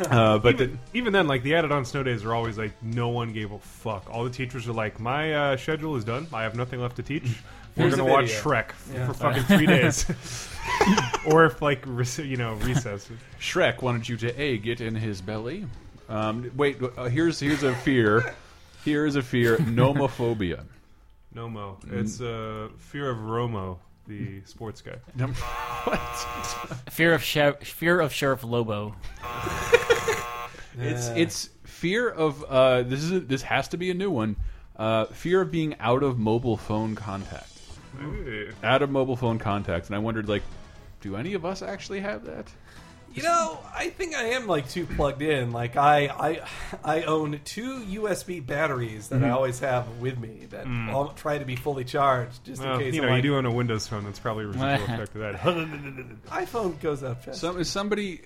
[0.00, 3.08] uh, but even, even then, like the added on snow days are always like no
[3.08, 4.10] one gave a fuck.
[4.10, 6.26] All the teachers are like, my uh, schedule is done.
[6.32, 7.24] I have nothing left to teach.
[7.76, 8.26] We're gonna watch.
[8.26, 9.06] Shrek Yeah.
[9.06, 10.06] for fucking three days,
[11.26, 13.08] or if like you know recess.
[13.40, 15.66] Shrek wanted you to a get in his belly.
[16.08, 18.34] Um, wait, uh, here's here's a fear.
[18.84, 20.64] Here's a fear: nomophobia.
[21.36, 21.78] No mo.
[21.90, 24.98] It's uh, fear of Romo, the sports guy.
[25.84, 25.98] what?
[26.92, 28.94] fear of Sher- fear of Sheriff Lobo.
[30.78, 34.36] It's it's fear of uh, this is a, this has to be a new one.
[34.76, 37.50] Uh, fear of being out of mobile phone contact.
[38.02, 38.52] Ooh.
[38.62, 40.42] Out of mobile phone contact, and I wondered like,
[41.00, 42.48] do any of us actually have that?
[43.14, 45.52] You know, I think I am like too plugged in.
[45.52, 46.40] Like I, I,
[46.84, 49.32] I own two USB batteries that I Mm-hmm.
[49.34, 52.64] always have with me that all try to be fully charged just Mm.
[52.64, 52.94] Well, in case.
[52.94, 54.04] you I'm know, like, you do own a Windows phone.
[54.04, 55.40] That's probably a residual effect of that.
[56.28, 57.40] iPhone goes up fast.
[57.40, 58.20] Some somebody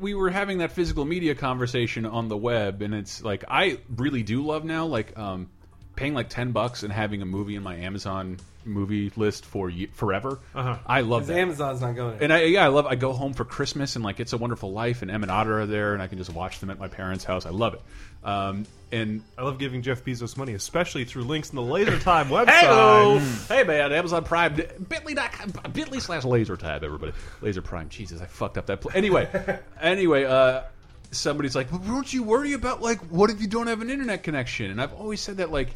[0.00, 4.22] we were having that physical media conversation on the web, and it's like I really
[4.22, 5.48] do love now, like um,
[5.96, 9.86] paying like ten bucks and having a movie in my Amazon movie list for ye
[9.86, 10.38] forever.
[10.54, 10.78] Uh-huh.
[10.86, 11.38] I love Because that.
[11.38, 12.18] Amazon's not going.
[12.20, 12.86] and I, yeah, I love.
[12.86, 15.66] I go home for Christmas and like It's a Wonderful Life and Emmet Otter are
[15.66, 17.46] there, and I can just watch them at my parents' house.
[17.46, 17.80] I love it.
[18.26, 22.28] Um, and I love giving Jeff Bezos money, especially through links in the Laser Time
[22.30, 22.60] website.
[22.60, 27.12] Hello, hey man, Amazon Prime, Bitly.com, Bitly slash Laser Tab, everybody,
[27.42, 27.88] Laser Prime.
[27.90, 28.80] Jesus, I fucked up that.
[28.80, 29.28] Pl anyway,
[29.80, 30.62] anyway, uh,
[31.10, 34.22] somebody's like, well, "Don't you worry about like what if you don't have an internet
[34.22, 35.68] connection?" And I've always said that like.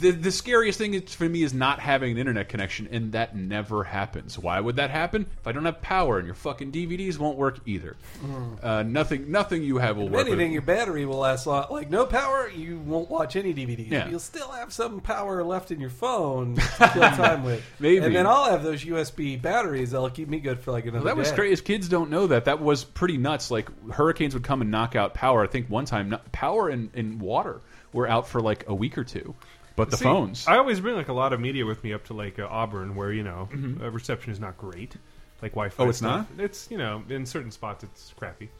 [0.00, 3.36] The, the scariest thing is, for me is not having an internet connection, and that
[3.36, 4.38] never happens.
[4.38, 5.26] Why would that happen?
[5.40, 7.96] If I don't have power and your fucking DVDs won't work either.
[8.62, 10.26] Uh, nothing, nothing you have will If work.
[10.26, 11.66] anything, your battery will last long.
[11.70, 13.90] Like no power, you won't watch any DVDs.
[13.90, 14.08] Yeah.
[14.08, 17.62] You'll still have some power left in your phone to kill time with.
[17.78, 18.04] Maybe.
[18.04, 21.04] And then I'll have those USB batteries that'll keep me good for like another.
[21.04, 21.36] Well, that was day.
[21.36, 21.62] crazy.
[21.62, 22.46] Kids don't know that.
[22.46, 23.50] That was pretty nuts.
[23.50, 25.42] Like hurricanes would come and knock out power.
[25.42, 27.60] I think one time, power and, and water
[27.92, 29.34] were out for like a week or two.
[29.76, 32.04] But the See, phones, I always bring like a lot of media with me up
[32.06, 33.48] to like uh, Auburn, where you know
[33.80, 34.96] uh, reception is not great,
[35.42, 35.74] like Wi-Fi.
[35.74, 35.82] Mm-hmm.
[35.82, 36.10] Oh, it's stuff.
[36.10, 36.32] not?
[36.32, 36.40] Mm-hmm.
[36.40, 38.50] It's you know in certain spots it's crappy,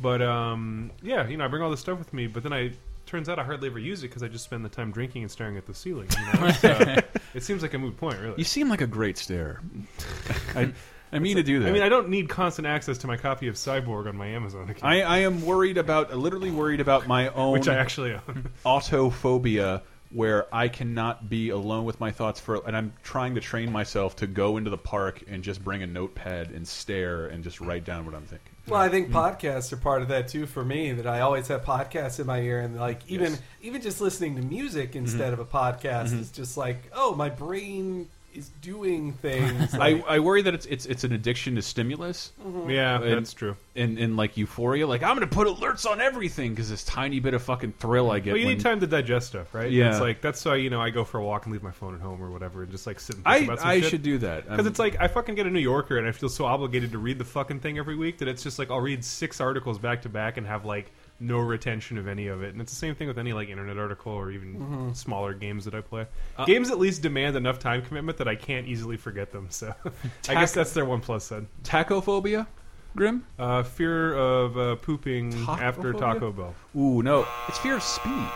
[0.00, 2.72] but um, yeah, you know I bring all this stuff with me, but then I
[3.06, 5.30] turns out I hardly ever use it because I just spend the time drinking and
[5.30, 6.08] staring at the ceiling.
[6.18, 6.50] You know?
[6.52, 6.96] so
[7.34, 8.34] it seems like a moot point, really.
[8.38, 9.60] you seem like a great stare.
[10.54, 10.72] I,
[11.12, 11.68] I mean to do that.
[11.68, 14.70] I mean, I don't need constant access to my copy of Cyborg on my Amazon
[14.70, 18.50] account, I, I am worried about, literally worried about my own which I actually own.
[18.64, 23.72] autophobia where I cannot be alone with my thoughts for and I'm trying to train
[23.72, 27.60] myself to go into the park and just bring a notepad and stare and just
[27.60, 28.52] write down what I'm thinking.
[28.68, 29.12] Well, I think Mm.
[29.14, 30.92] podcasts are part of that too for me.
[30.92, 34.42] That I always have podcasts in my ear, and like even even just listening to
[34.42, 39.74] music instead of a podcast is just like, oh, my brain is doing things.
[39.74, 42.32] I, Like, I worry that it's it's it's an addiction to stimulus.
[42.42, 42.70] Mm-hmm.
[42.70, 43.56] yeah, And- that's true.
[43.74, 47.32] in in like euphoria like i'm gonna put alerts on everything because this tiny bit
[47.32, 49.70] of fucking thrill i get Well, you when- need time to digest stuff, right?
[49.70, 49.90] Yeah.
[49.90, 51.94] it's like that's why you know I go for a walk and leave my phone
[51.94, 53.90] at home or whatever, and just like sit and i think about some i shit.
[53.90, 56.28] should do that Because it's like I fucking get a New Yorker and I feel
[56.28, 59.04] so obligated to read the fucking thing every week that it's just like I'll read
[59.04, 60.90] six articles back to back and have like
[61.22, 62.52] no retention of any of it.
[62.52, 64.92] And it's the same thing with any like internet article or even Mm-hmm.
[64.92, 66.06] smaller games that I play.
[66.36, 69.46] Uh, games at least demand enough time commitment that I can't easily forget them.
[69.50, 69.74] So
[70.28, 71.46] I guess that's their one plus side.
[71.64, 72.46] tachophobia
[72.94, 76.54] grim Uh, fear of uh, pooping after Taco Bell.
[76.76, 78.28] ooh no it's fear of speed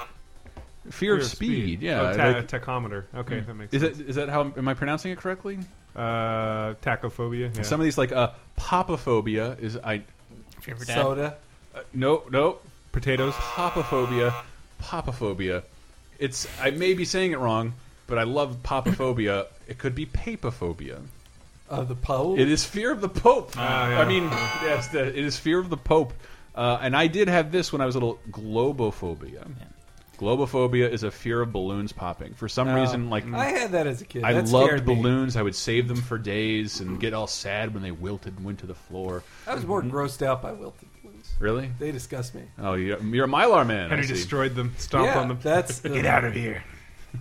[0.90, 3.04] fear, of speed, yeah Oh, ta- like- tachometer.
[3.14, 3.98] Okay, that makes is sense.
[3.98, 5.58] that is that how am i pronouncing it correctly
[5.94, 7.54] Uh, tachophobia.
[7.54, 7.62] Yeah.
[7.62, 10.02] some of these like uh popophobia is i
[10.62, 10.94] Fear for dad.
[10.94, 11.36] soda.
[11.74, 12.58] uh, no no
[12.96, 13.34] potatoes.
[13.34, 14.34] popophobia
[14.82, 15.62] popophobia
[16.18, 17.72] it's i may be saying it wrong
[18.06, 20.98] but i love popophobia it could be papophobia
[21.68, 22.38] Of the Pope.
[22.38, 23.50] It is fear of the Pope.
[23.56, 24.00] Ah, yeah.
[24.00, 24.22] I mean,
[24.62, 26.12] yes, the, it is fear of the Pope.
[26.54, 28.20] Uh, and I did have this when I was a little.
[28.30, 29.42] Globophobia.
[30.18, 32.34] Globophobia is a fear of balloons popping.
[32.34, 34.22] For some reason, like I had that as a kid.
[34.22, 34.94] I That loved scared me.
[34.94, 35.36] balloons.
[35.36, 38.60] I would save them for days and get all sad when they wilted and went
[38.60, 39.24] to the floor.
[39.46, 40.95] I was more grossed out by wilted balloons.
[41.38, 41.70] Really?
[41.78, 42.42] They disgust me.
[42.58, 43.86] Oh, you're, you're a Mylar man.
[43.86, 44.14] I Henry see.
[44.14, 44.74] destroyed them.
[44.78, 45.38] Stomped yeah, on them.
[45.42, 46.64] that's the, Get out of here.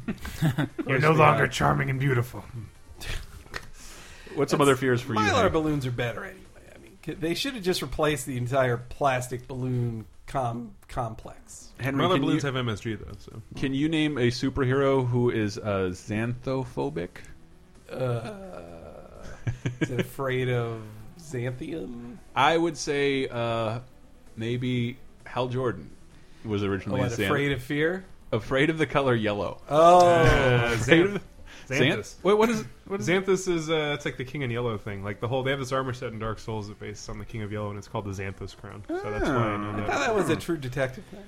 [0.87, 2.43] You're no longer charming and beautiful.
[4.35, 5.19] What's some other fears for you?
[5.19, 5.49] Mylar Henry?
[5.49, 6.39] balloons are better anyway.
[6.73, 11.71] I mean, c- they should have just replaced the entire plastic balloon com- complex.
[11.79, 15.29] Henry, Mylar can balloons you, have MSG though, so can you name a superhero who
[15.29, 17.09] is uh, xanthophobic?
[17.89, 18.33] Uh,
[19.79, 20.81] is it afraid of
[21.19, 22.17] xanthium?
[22.35, 23.79] I would say uh,
[24.35, 25.89] maybe Hal Jordan
[26.43, 28.05] was Oh, originally what, afraid of fear?
[28.31, 29.61] afraid of the color yellow.
[29.69, 31.23] Oh, uh, Xanth- of-
[31.69, 32.15] Xanthous.
[32.21, 35.03] Wait, what is what is Xanthous is uh, it's like the King in Yellow thing.
[35.03, 37.25] Like the whole they have this armor set in Dark Souls that based on the
[37.25, 38.83] King of Yellow, and it's called the Xanthous crown.
[38.87, 39.99] So that's why I know I thought that.
[40.01, 41.23] that was a true detective thing.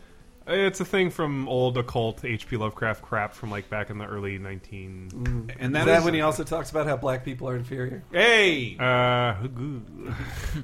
[0.49, 2.55] It's a thing from old occult H.P.
[2.55, 5.09] Lovecraft crap from like back in the early nineteen.
[5.13, 8.03] and Is that that is when he also talks about how black people are inferior?
[8.11, 9.35] hey Uh,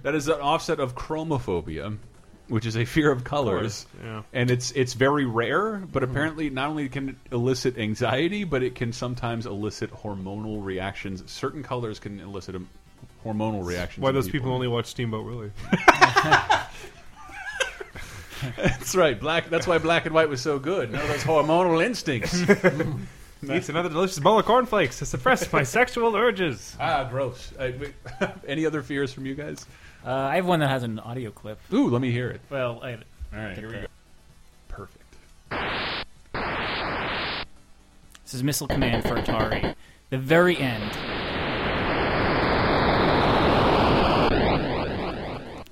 [0.04, 1.98] that is an offset of chromophobia,
[2.48, 3.86] which is a fear of colors.
[4.04, 4.24] yeah.
[4.34, 6.10] And it's it's very rare, but hmm.
[6.10, 11.24] apparently not only can it elicit anxiety, but it can sometimes elicit hormonal reactions.
[11.32, 12.62] Certain colors can elicit a
[13.26, 14.04] hormonal reactions.
[14.04, 15.52] Why those people only watch Steamboat Willie?
[18.58, 19.20] That's right.
[19.20, 19.50] Black.
[19.50, 20.92] That's why black and white was so good.
[20.92, 22.42] No, those hormonal instincts.
[23.52, 26.76] Eats another delicious bowl of cornflakes to suppress my sexual urges.
[26.80, 27.52] Ah, gross.
[27.60, 27.74] I,
[28.48, 29.66] any other fears from you guys?
[30.06, 31.60] Uh, I have one that has an audio clip.
[31.74, 32.42] Ooh, let me hear it.
[32.50, 33.00] Well, I, All
[33.34, 33.86] right, here we go.
[34.68, 35.04] Perfect.
[38.24, 39.76] This is Missile Command for Atari.
[40.10, 40.92] The very end.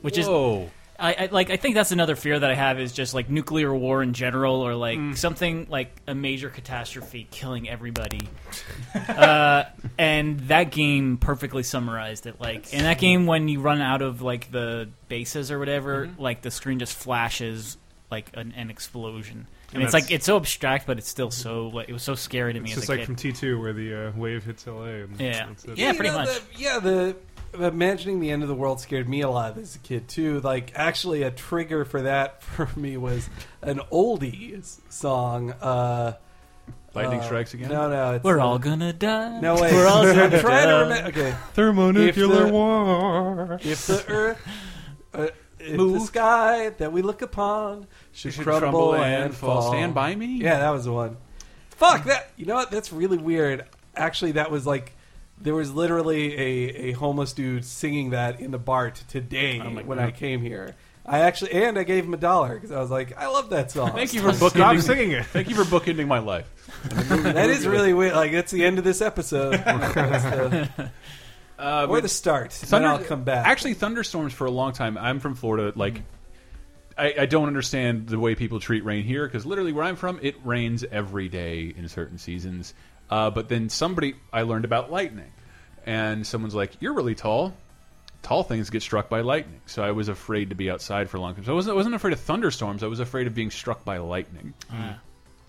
[0.02, 0.70] Which is Whoa.
[1.02, 3.74] I, I like I think that's another fear that I have is just like nuclear
[3.74, 8.30] war in general or like something like a major catastrophe killing everybody.
[9.08, 9.64] uh,
[9.98, 12.40] and that game perfectly summarized it.
[12.40, 16.42] Like in that game when you run out of like the bases or whatever, like
[16.42, 17.78] the screen just flashes
[18.12, 19.48] like an, an explosion.
[19.70, 22.14] And, And it's like it's so abstract, but it's still so like it was so
[22.14, 23.06] scary to me It's as just a like kid.
[23.06, 24.86] from T two where the uh, wave hits LA.
[25.18, 25.48] Yeah.
[25.48, 25.78] that's it.
[25.78, 26.28] Yeah, You pretty know, much.
[26.28, 27.16] The, yeah, the
[27.54, 30.40] imagining the end of the world scared me a lot as a kid too.
[30.42, 33.30] Like, actually, a trigger for that for me was
[33.62, 35.52] an oldies song.
[35.52, 36.14] Uh,
[36.94, 37.70] Lightning uh, strikes again.
[37.70, 39.40] No, no, it's, We're all gonna die.
[39.40, 40.82] No wait, We're all gonna trying to die.
[40.82, 41.10] remember.
[41.10, 43.60] Okay, Thermonuclear If the- war.
[43.62, 44.48] if the earth,
[45.14, 45.28] uh,
[45.60, 49.72] if the sky that we look upon should, should crumble, crumble and, and fall, fall.
[49.72, 50.38] Stand by me?
[50.42, 51.16] Yeah, that was the one.
[51.70, 52.30] Fuck that.
[52.36, 52.72] You know what?
[52.72, 53.66] That's really weird.
[53.96, 54.94] Actually, that was like.
[55.42, 60.00] There was literally a, a homeless dude singing that in the BART today Oh when
[60.00, 60.76] I came here.
[61.06, 63.72] I actually and I gave him a dollar because I was like, I love that
[63.72, 63.92] song.
[63.94, 64.82] Thank you for Stop bookending.
[64.84, 65.26] singing it.
[65.26, 66.48] Thank you for bookending my life.
[66.90, 68.14] that is really weird.
[68.14, 70.24] Like that's the end of this episode, That's
[70.76, 70.92] the-
[71.58, 72.54] Uh, or but the start.
[72.54, 73.46] thunder- then I'll come back.
[73.48, 74.98] Actually, thunderstorms for a long time.
[74.98, 75.74] I'm from Florida.
[75.76, 76.02] Like,
[76.98, 80.20] I, I don't understand the way people treat rain here because literally where I'm from,
[80.22, 82.74] it rains every day in certain seasons.
[83.12, 85.32] Uh, but then somebody, I learned about lightning,
[85.86, 87.54] and someone's like, "You're really tall."
[88.24, 91.20] Tall things get struck by lightning, so I was afraid to be outside for a
[91.20, 91.44] long time.
[91.44, 92.84] So I wasn't, I wasn't afraid of thunderstorms.
[92.84, 94.54] I was afraid of being struck by lightning.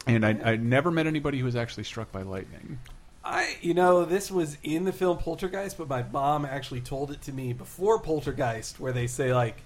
[0.07, 2.79] And I, I never met anybody who was actually struck by lightning.
[3.23, 7.21] I, you know, this was in the film Poltergeist, but my mom actually told it
[7.23, 9.63] to me before Poltergeist, where they say like,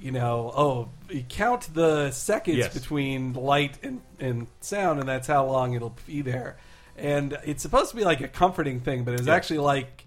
[0.00, 2.72] you know, oh, you count the seconds Yes.
[2.74, 6.56] between light and, and sound, and that's how long it'll be there.
[7.00, 9.34] And it's supposed to be like a comforting thing, but it was Yeah.
[9.34, 10.06] actually like.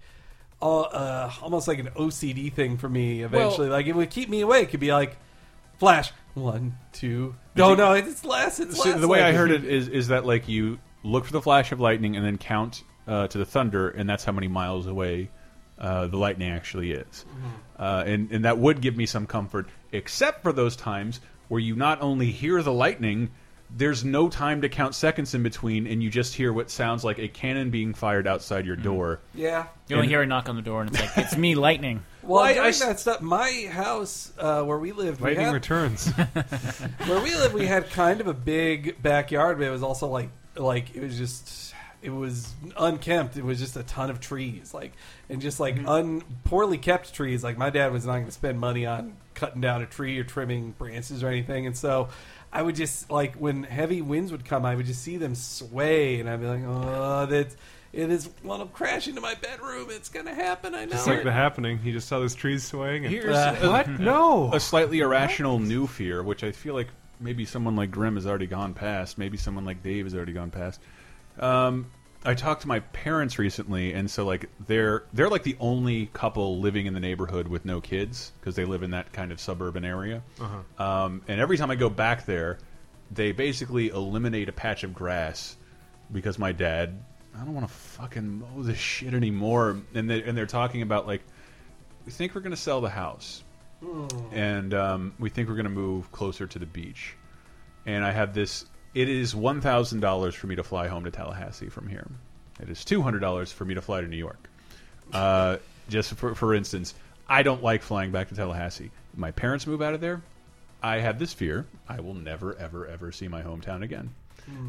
[0.62, 3.22] Uh, uh, almost like an OCD thing for me.
[3.22, 4.68] Eventually, Well- like it would keep me awake.
[4.68, 5.18] It'd be like,
[5.78, 7.34] flash one, two.
[7.54, 8.60] No, no, it's less.
[8.60, 9.00] It's See, less.
[9.00, 11.70] the way like- I heard it is is that like you look for the flash
[11.72, 15.28] of lightning and then count uh, to the thunder, and that's how many miles away
[15.78, 17.26] uh, the lightning actually is.
[17.28, 17.82] Mm-hmm.
[17.82, 21.76] Uh, and and that would give me some comfort, except for those times where you
[21.76, 23.30] not only hear the lightning.
[23.76, 27.18] There's no time to count seconds in between, and you just hear what sounds like
[27.18, 29.18] a cannon being fired outside your door.
[29.34, 31.54] Yeah, You only And- hear a knock on the door, and it's like, it's me,
[31.56, 32.04] Lightning.
[32.22, 35.30] Well, Well, I- during I s- that stuff, my house uh, where we lived, we
[35.30, 36.06] Lightning had, returns.
[37.06, 40.30] where we lived, we had kind of a big backyard, but it was also like
[40.56, 43.36] like it was just it was unkempt.
[43.36, 44.92] It was just a ton of trees, like
[45.28, 47.42] and just like un poorly kept trees.
[47.42, 50.22] Like my dad was not going to spend money on cutting down a tree or
[50.24, 52.08] trimming branches or anything, and so.
[52.54, 56.20] I would just like when heavy winds would come, I would just see them sway,
[56.20, 57.48] and I'd be like, "Oh, that
[57.92, 59.88] it is one of crash into my bedroom.
[59.90, 60.74] It's gonna happen.
[60.74, 61.78] I know." It's like it." the happening.
[61.78, 63.04] He just saw those trees swaying.
[63.04, 63.88] And, Here's Uh, what?
[64.00, 64.50] No.
[64.54, 66.88] a slightly irrational new fear, which I feel like
[67.20, 69.18] maybe someone like Grim has already gone past.
[69.18, 70.80] Maybe someone like Dave has already gone past.
[71.40, 71.86] Um,
[72.24, 76.58] I talked to my parents recently, and so like they're they're like the only couple
[76.60, 79.84] living in the neighborhood with no kids because they live in that kind of suburban
[79.84, 80.22] area.
[80.78, 82.58] Um, and every time I go back there,
[83.10, 85.56] they basically eliminate a patch of grass
[86.12, 86.98] because my dad.
[87.36, 89.78] I don't want to fucking mow this shit anymore.
[89.92, 91.22] And they and they're talking about like,
[92.06, 93.42] we think we're going to sell the house
[94.32, 97.16] and um, we think we're going to move closer to the beach.
[97.86, 98.64] And I have this.
[98.94, 102.06] It is one thousand dollars for me to fly home to Tallahassee from here.
[102.60, 104.48] It is two hundred dollars for me to fly to New York.
[105.12, 105.56] Uh,
[105.88, 106.94] just for for instance,
[107.28, 108.90] I don't like flying back to Tallahassee.
[109.16, 110.22] My parents move out of there.
[110.82, 114.10] I have this fear: I will never, ever, ever see my hometown again,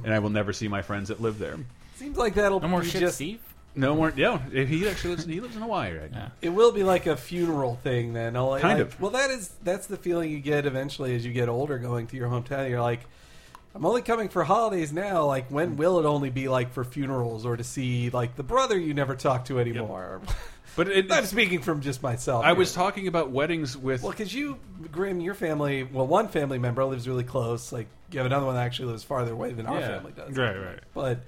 [0.04, 1.58] and I will never see my friends that live there.
[1.96, 3.42] Seems like that'll No more be shit, just Steve.
[3.78, 4.12] No more.
[4.16, 5.26] Yeah, he actually lives.
[5.26, 6.32] In, He lives in Hawaii right now.
[6.42, 8.36] It will be like a funeral thing then.
[8.38, 9.00] I'll- Kind like- of.
[9.02, 12.16] Well, that is that's the feeling you get eventually as you get older, going to
[12.18, 12.70] your hometown.
[12.70, 13.02] You're like,
[13.76, 15.26] I'm only coming for holidays now.
[15.26, 18.80] Like, when will it only be like for funerals or to see like the brother
[18.80, 20.22] you never talk to anymore?
[20.78, 22.44] But it, I'm speaking from just myself.
[22.44, 22.56] I here.
[22.56, 24.02] was talking about weddings with.
[24.02, 24.60] Well, because you,
[24.92, 27.72] Grim, your family, well, one family member lives really close.
[27.72, 29.88] Like, you have another one that actually lives farther away than our Yeah.
[29.88, 30.36] family does.
[30.36, 30.80] Right, right.
[30.94, 31.20] But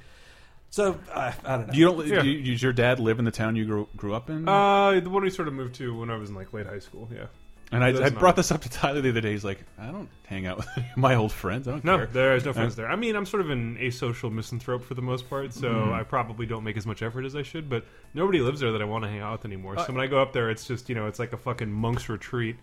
[0.69, 1.73] so I, I don't know.
[1.73, 2.07] You don't.
[2.07, 2.21] Yeah.
[2.23, 4.49] Do you, does your dad live in the town you grew, grew up in?
[4.49, 6.79] Uh, the one we sort of moved to when I was in like late high
[6.79, 7.07] school.
[7.15, 7.27] Yeah.
[7.71, 9.31] And I, I brought this up to Tyler the other day.
[9.31, 11.67] He's like, I don't hang out with my old friends.
[11.67, 12.05] I don't No, care.
[12.07, 12.87] there's no friends there.
[12.89, 15.93] I mean, I'm sort of an asocial misanthrope for the most part, so Mm-hmm.
[15.93, 17.69] I probably don't make as much effort as I should.
[17.69, 19.77] But nobody lives there that I want to hang out with anymore.
[19.77, 21.69] Uh, so when I go up there, it's just you know, it's like a fucking
[21.71, 22.55] monk's retreat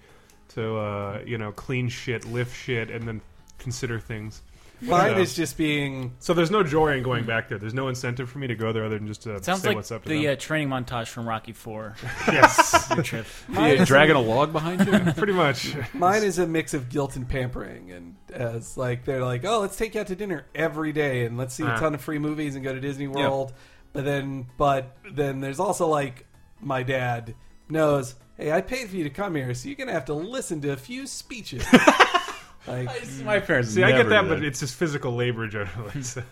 [0.54, 3.20] to uh, you know clean shit, lift shit, and then
[3.58, 4.40] consider things.
[4.84, 5.18] Mine Yeah.
[5.18, 7.58] is just being So there's no joy in going back there.
[7.58, 9.76] There's no incentive for me to go there other than just to Sounds say like
[9.76, 11.94] what's up to the uh, training montage from Rocky Four.
[12.28, 13.26] yes, Your trip.
[13.52, 15.12] Yeah, dragging a log behind you.
[15.14, 15.74] pretty much.
[15.94, 19.76] Mine is a mix of guilt and pampering, and as like they're like, oh, let's
[19.76, 21.78] take you out to dinner every day, and let's see a Uh.
[21.80, 23.52] ton of free movies and go to Disney World.
[23.92, 26.26] But then, but then there's also like
[26.60, 27.34] my dad
[27.68, 30.60] knows, hey, I paid for you to come here, so you're gonna have to listen
[30.62, 31.64] to a few speeches.
[32.66, 32.88] Like,
[33.24, 33.70] my parents.
[33.70, 34.28] See, I get that, did.
[34.28, 36.02] but it's just physical labor generally.
[36.02, 36.22] So-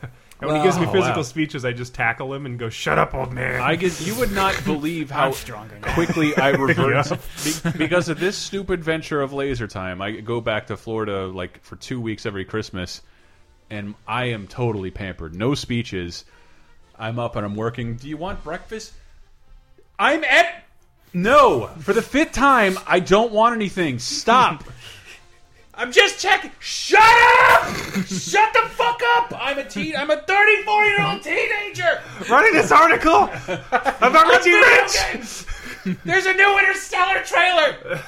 [0.40, 1.22] and Well- when he gives me physical wow.
[1.22, 4.00] speeches, I just tackle him and go, "Shut up, old man." I get.
[4.04, 5.94] You would not believe how I'm stronger now.
[5.94, 7.16] quickly I revert Yeah.
[7.72, 10.02] be- because of this stupid venture of laser time.
[10.02, 13.02] I go back to Florida like for two weeks every Christmas,
[13.70, 15.32] and I am totally pampered.
[15.36, 16.24] No speeches.
[16.98, 17.94] I'm up and I'm working.
[17.94, 18.92] Do you want breakfast?
[19.98, 20.64] I'm at.
[21.14, 23.98] No, for the fifth time, I don't want anything.
[24.00, 24.64] Stop.
[25.74, 26.50] I'm just checking.
[26.60, 27.66] Shut up!
[28.06, 29.32] Shut the fuck up!
[29.38, 29.96] I'm a teen.
[29.96, 32.00] I'm a 34 year old teenager.
[32.28, 35.46] Writing this article about Richie Rich.
[36.04, 38.00] There's a new Interstellar trailer.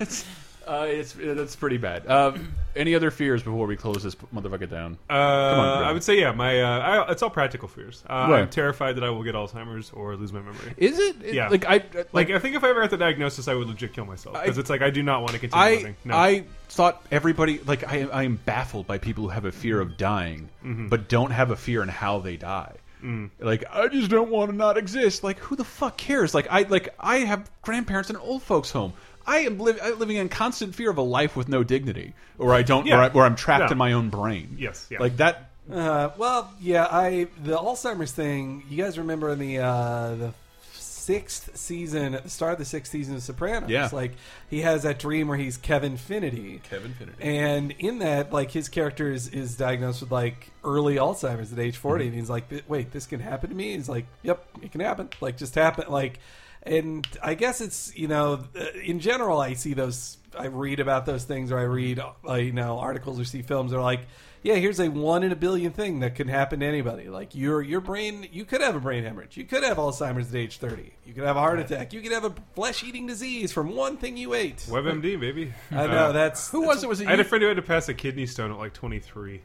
[0.66, 2.06] uh, it's that's pretty bad.
[2.08, 4.98] Um, any other fears before we close this motherfucker down?
[5.08, 6.32] Uh, on, I would say yeah.
[6.32, 8.02] My uh, I, it's all practical fears.
[8.08, 8.40] Uh, Right.
[8.42, 10.74] I'm terrified that I will get Alzheimer's or lose my memory.
[10.76, 11.16] Is it?
[11.34, 11.48] Yeah.
[11.48, 13.92] Like I Like like I think if I ever got the diagnosis, I would legit
[13.92, 15.96] kill myself because it's like I do not want to continue I living.
[16.04, 16.16] No.
[16.16, 19.96] I thought everybody like I I am baffled by people who have a fear of
[19.96, 20.88] dying, Mm-hmm.
[20.88, 22.74] but don't have a fear in how they die.
[23.04, 23.30] Mm.
[23.38, 25.22] Like I just don't want to not exist.
[25.22, 26.34] Like who the fuck cares?
[26.34, 28.94] Like I like I have grandparents in an old folks home.
[29.26, 32.62] I am li living in constant fear of a life with no dignity, or I
[32.62, 32.98] don't, Yeah.
[32.98, 33.72] or, I, or I'm trapped Yeah.
[33.72, 34.56] in my own brain.
[34.58, 34.98] Yes, yeah.
[35.00, 35.50] like that.
[35.72, 38.62] Uh, well, yeah, I the Alzheimer's thing.
[38.70, 40.32] You guys remember in the uh, the
[40.72, 43.88] sixth season, at the start of the sixth season of Sopranos, Yeah.
[43.92, 44.12] like
[44.50, 46.60] he has that dream where he's Kevin Finnerty.
[46.68, 47.22] Kevin Finnerty.
[47.22, 51.76] And in that, like his character is, is diagnosed with like early Alzheimer's at age
[51.76, 54.80] 40 and he's like, "Wait, this can happen to me?" He's like, "Yep, it can
[54.80, 55.08] happen.
[55.20, 56.18] Like just happen." Like,
[56.66, 61.06] and I guess it's you know, uh, in general, I see those, I read about
[61.06, 63.70] those things, or I read uh, you know articles or see films.
[63.70, 64.00] They're like,
[64.42, 67.62] "Yeah, here's a one in a billion thing that can happen to anybody." Like your
[67.62, 70.92] your brain, you could have a brain hemorrhage, you could have Alzheimer's at age 30,
[71.06, 73.96] you could have a heart attack, you could have a flesh eating disease from one
[73.96, 74.58] thing you ate.
[74.68, 75.52] WebMD, baby.
[75.70, 76.88] I know that's Who was it?
[76.88, 77.24] Was it I had you?
[77.24, 79.40] a friend who had to pass a kidney stone at like 23.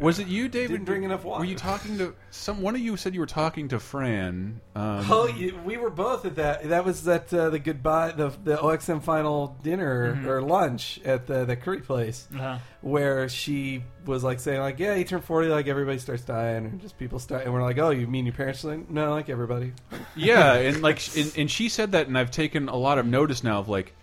[0.00, 0.72] Was it you, David?
[0.74, 1.40] Didn't drink enough water.
[1.40, 2.62] Were you talking to some?
[2.62, 4.60] One of you said you were talking to Fran.
[4.76, 6.68] Um, Oh, you, we were both at that.
[6.68, 11.44] That was at uh, the goodbye, the the OXM final dinner or lunch at the
[11.44, 12.58] the curry place, Uh-huh.
[12.80, 16.80] where she was like saying like, "Yeah, you turn forty, like everybody starts dying, and
[16.80, 19.72] just people start." And we're like, "Oh, you mean your parents?" Like, no, like everybody.
[20.16, 23.42] yeah, and like, and, and she said that, and I've taken a lot of notice
[23.42, 23.94] now of like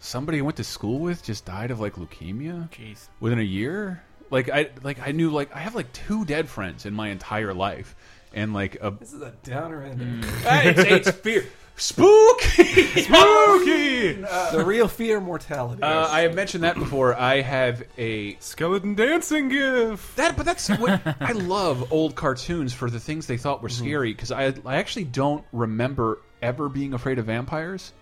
[0.00, 3.08] somebody I went to school with just died of like leukemia Jeez.
[3.20, 4.02] within a year.
[4.34, 7.54] Like I like I knew like I have like two dead friends in my entire
[7.54, 7.94] life,
[8.32, 10.26] and like a This is a downer end.
[10.44, 11.44] Ah, it's, it's fear
[11.76, 12.64] spooky.
[13.02, 14.12] Spooky!
[14.14, 15.84] the real fear, mortality.
[15.84, 17.14] Uh, I have mentioned that before.
[17.14, 20.16] I have a Skeleton dancing gif.
[20.16, 24.12] That, but that's what I love old cartoons for the things they thought were scary
[24.12, 27.92] because I, I actually don't remember ever being afraid of vampires.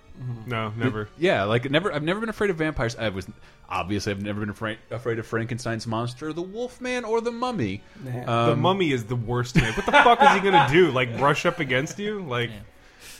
[0.46, 1.08] No, never.
[1.18, 1.92] Yeah, like never.
[1.92, 2.96] I've never been afraid of vampires.
[2.96, 3.26] I was
[3.68, 7.82] obviously I've never been afraid afraid of Frankenstein's monster, the Wolfman, or the Mummy.
[8.04, 8.46] Nah.
[8.46, 9.72] the Um, mummy is the worst thing.
[9.72, 10.90] What the fuck is he gonna do?
[10.90, 12.22] Like brush up against you?
[12.22, 12.50] Like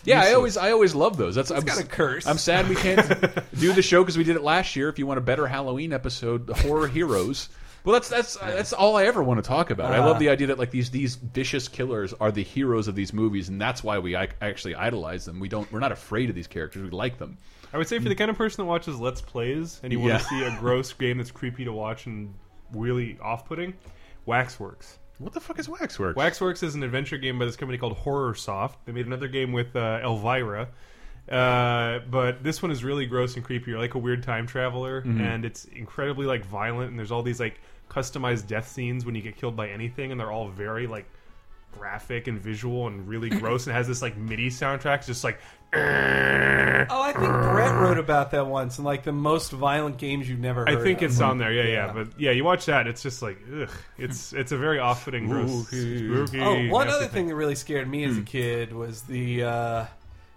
[0.05, 0.37] Yeah, I useless.
[0.37, 1.35] always I always love those.
[1.35, 2.27] That's I'm, got a curse.
[2.27, 3.07] I'm sad we can't
[3.59, 4.89] do the show because we did it last year.
[4.89, 7.49] If you want a better Halloween episode, the horror heroes.
[7.85, 9.93] Well, that's that's that's all I ever want to talk about.
[9.93, 13.13] I love the idea that like these these vicious killers are the heroes of these
[13.13, 15.41] movies, and that's why we actually idolize them.
[15.41, 16.83] We don't we're not afraid of these characters.
[16.83, 17.39] We like them.
[17.73, 20.21] I would say for the kind of person that watches Let's Plays and you want
[20.21, 22.35] to see a gross game that's creepy to watch and
[22.73, 23.73] really off-putting,
[24.27, 24.99] Waxworks.
[25.19, 26.17] What the fuck is Waxworks?
[26.17, 28.75] Waxworks is an adventure game by this company called HorrorSoft.
[28.85, 30.69] They made another game with uh, Elvira.
[31.31, 33.71] Uh, but this one is really gross and creepy.
[33.71, 36.91] You're like a weird time traveler, and it's incredibly like violent.
[36.91, 37.61] And there's all these like
[37.93, 41.07] customized death scenes when you get killed by anything, and they're all very like
[41.73, 43.67] graphic and visual and really gross.
[43.67, 45.39] and has this like MIDI soundtrack, it's just like
[45.75, 45.79] oh,
[47.03, 50.69] I think Brett wrote about that once, and like the most violent games you've never.
[50.69, 51.11] I think of.
[51.11, 51.53] it's on there.
[51.53, 51.93] Yeah, yeah, Yeah.
[51.93, 53.71] But yeah, you watch that, it's just like ugh.
[53.99, 56.09] It's it's a very off-putting, gross, Spooky.
[56.09, 56.41] spooky.
[56.41, 58.11] Oh, one other thing that really scared me Hmm.
[58.11, 59.85] as a kid was the uh,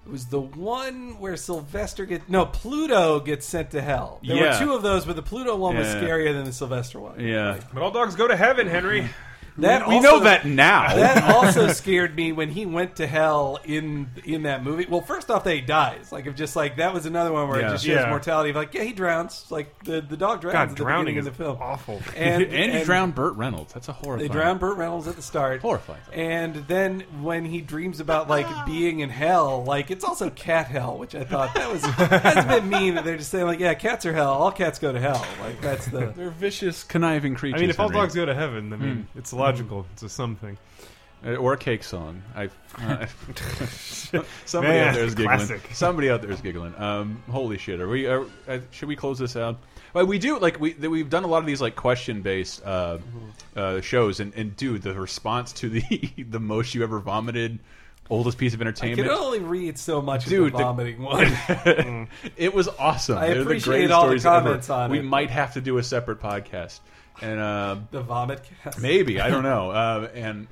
[0.05, 4.19] It was the one where Sylvester gets no Pluto gets sent to hell.
[4.23, 4.59] There Yeah.
[4.59, 6.01] were two of those, but the Pluto one was Yeah.
[6.01, 7.19] scarier than the Sylvester one.
[7.19, 7.57] Yeah.
[7.73, 9.09] But all dogs go to heaven, Henry.
[9.57, 10.93] That we also- know that now.
[10.95, 14.85] That also scared me when he went to hell in in that movie.
[14.89, 16.11] Well, first off, that he dies.
[16.11, 17.67] Like, if just like that was another one where Yeah.
[17.69, 18.09] it just shows Yeah.
[18.09, 18.49] mortality.
[18.49, 19.45] Of like, yeah, he drowns.
[19.49, 21.57] Like the the dog drowns God, at the drowning beginning is of the film.
[21.61, 22.01] awful.
[22.15, 23.73] And and you drowned Burt Reynolds.
[23.73, 24.27] That's a horrifying.
[24.29, 25.61] They drowned Burt Reynolds at the start.
[25.61, 26.01] Horrifying.
[26.13, 30.97] And then when he dreams about like being in hell, like it's also cat hell,
[30.97, 33.73] which I thought that was that's a bit mean that they're just saying like, yeah,
[33.73, 34.31] cats are hell.
[34.33, 35.25] All cats go to hell.
[35.41, 37.59] Like that's the They're vicious, conniving creatures.
[37.59, 38.01] I mean, if all Henry.
[38.01, 39.17] dogs go to heaven, I mean, hmm.
[39.19, 39.85] it's logical.
[39.93, 40.57] It's a something.
[41.25, 42.21] Uh, or a cake song.
[42.35, 43.05] I uh,
[44.45, 45.37] somebody Man, out there is giggling.
[45.37, 45.61] classic.
[45.73, 46.75] Somebody out there is giggling.
[46.77, 47.79] Um, holy shit!
[47.81, 48.05] Are we?
[48.07, 49.57] Are, uh, should we close this out?
[49.93, 52.99] Well, we do like we we've done a lot of these like question based uh,
[53.55, 55.81] uh, shows, and, and dude, the response to the
[56.29, 57.59] the most you ever vomited,
[58.09, 59.09] oldest piece of entertainment.
[59.09, 62.07] I can only read so much Dude, of the the- vomiting one.
[62.37, 63.17] it was awesome.
[63.17, 64.41] I They're the appreciate greatest all the stories ever.
[64.45, 65.01] comments on We it.
[65.01, 66.81] We might have to do a separate podcast,
[67.21, 68.79] and uh, the vomit cast.
[68.81, 69.71] Maybe I don't know.
[69.75, 70.47] Uh, and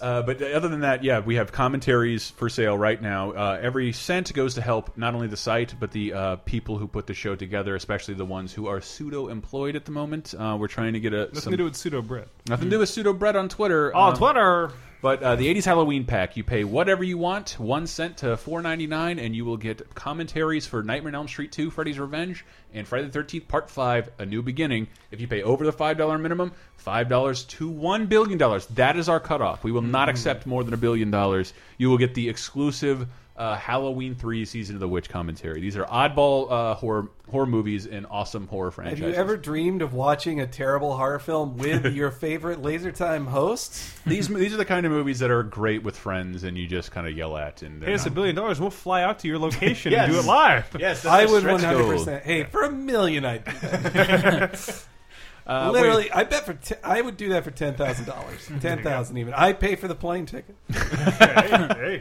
[0.00, 3.30] uh, but other than that, yeah, we have commentaries for sale right now.
[3.30, 6.88] Uh, every cent goes to help not only the site but the uh, people who
[6.88, 10.34] put the show together, especially the ones who are pseudo employed at the moment.
[10.36, 12.28] Uh, we're trying to get a Nothing some, to do with pseudo Brit.
[12.48, 13.94] nothing to do with pseudo bread on Twitter.
[13.94, 14.72] Oh, Um, Twitter.
[15.02, 18.62] But uh, the '80s Halloween pack, you pay whatever you want, one cent to four
[18.62, 22.46] ninety nine, and you will get commentaries for Nightmare on Elm Street 2, Freddy's Revenge,
[22.72, 24.86] and Friday the Thirteenth Part Five, A New Beginning.
[25.10, 28.66] If you pay over the five dollar minimum, five dollars to one billion dollars.
[28.66, 29.64] That is our cutoff.
[29.64, 31.52] We will not accept more than a billion dollars.
[31.78, 33.08] You will get the exclusive.
[33.34, 35.58] Uh, Halloween three season of the witch commentary.
[35.60, 39.94] These are oddball uh, horror horror movies and awesome horror Have you ever dreamed of
[39.94, 43.90] watching a terrible horror film with your favorite Laser Time hosts?
[44.04, 46.90] these these are the kind of movies that are great with friends and you just
[46.90, 49.38] kind of yell at and Pay us a billion dollars, we'll fly out to your
[49.38, 50.04] location Yes.
[50.08, 50.66] and do it live.
[50.78, 52.24] Yes, I would one hundred percent.
[52.24, 54.84] Hey, for a million, I'd do that.
[55.44, 58.80] Uh, Literally, I bet for t- I would do that for ten thousand dollars, ten
[58.84, 59.34] thousand even.
[59.34, 60.54] I pay for the plane ticket.
[60.70, 62.00] hey, hey.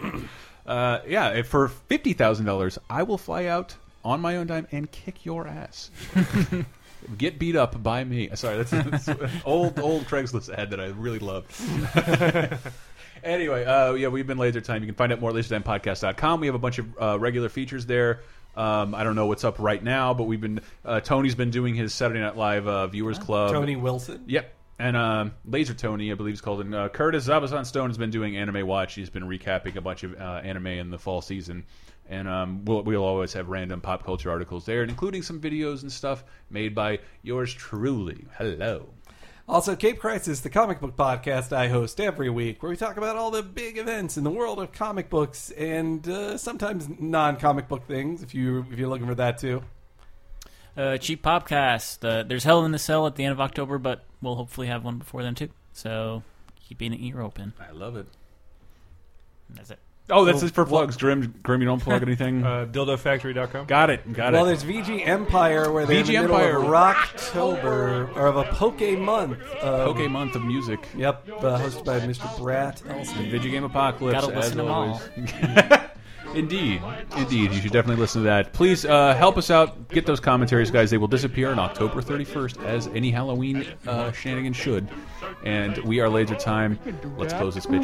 [0.72, 4.68] Uh, yeah, if for fifty thousand dollars, I will fly out on my own dime
[4.72, 5.92] and kick your ass.
[7.18, 8.30] Get beat up by me.
[8.36, 11.52] Sorry, that's, that's an old old Craigslist ad that I really loved.
[13.24, 14.82] anyway, uh, yeah, we've been Laser Time.
[14.82, 16.40] You can find out more at lasertimepodcast.com.
[16.40, 18.22] We have a bunch of uh, regular features there.
[18.56, 21.76] Um, I don't know what's up right now, but we've been uh, Tony's been doing
[21.76, 23.52] his Saturday Night Live uh, Viewers Club.
[23.52, 24.24] Tony Wilson.
[24.26, 24.54] Yep.
[24.82, 26.62] And um, Laser Tony, I believe it's called.
[26.62, 28.96] And uh, Curtis Zabazon Stone has been doing Anime Watch.
[28.96, 31.66] He's been recapping a bunch of uh, anime in the fall season.
[32.10, 35.92] And um, we'll, we'll always have random pop culture articles there, including some videos and
[35.92, 38.26] stuff made by yours truly.
[38.40, 38.90] Hello.
[39.48, 43.18] Also, Cape Crisis, the comic book podcast I host every week, where we talk about
[43.18, 47.86] all the big events in the world of comic books and uh, sometimes non-comic book
[47.88, 48.24] things.
[48.24, 49.62] If you if you're looking for that too.
[50.76, 52.04] Uh, cheap podcast.
[52.04, 54.84] Uh, there's Hell in the Cell at the end of October, but we'll hopefully have
[54.84, 55.50] one before then too.
[55.74, 56.24] So
[56.68, 57.54] keep an ear open.
[57.60, 58.06] I love it.
[59.50, 59.80] And That's it.
[60.10, 60.98] Oh, that's it for plugs.
[60.98, 62.44] Grim, Grim, you don't plug anything?
[62.44, 63.68] Uh, DildoFactory.com.
[63.68, 64.12] got it.
[64.12, 64.46] Got Well, it.
[64.46, 66.58] Well, there's VG Empire, where they're VG in the middle Empire.
[66.58, 69.38] of Rocktober, or of a Poke Month.
[69.64, 70.86] Um, Okay, month of music.
[70.98, 72.38] Yep, uh, hosted by Mr.
[72.38, 73.30] Brett Elston.
[73.30, 74.20] Video Game Apocalypse.
[74.26, 75.02] Gotta as listen to 'em all.
[76.34, 76.82] Indeed,
[77.18, 78.54] indeed, you should definitely listen to that.
[78.54, 79.90] Please uh, help us out.
[79.90, 80.90] Get those commentaries, guys.
[80.90, 84.88] They will disappear on October 31st, as any Halloween uh, shenanigan should.
[85.44, 86.80] And we are Laser Time.
[87.18, 87.84] Let's close this bitch.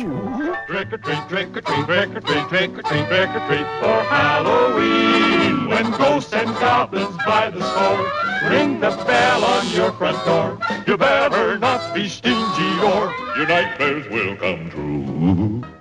[0.67, 3.67] Trick or treat, trick or treat, trick or treat, trick or treat, trick or treat
[3.81, 5.67] for Halloween.
[5.67, 10.97] When ghosts and goblins by the score ring the bell on your front door, you
[10.97, 15.76] better not be stingy or your nightmares will come true.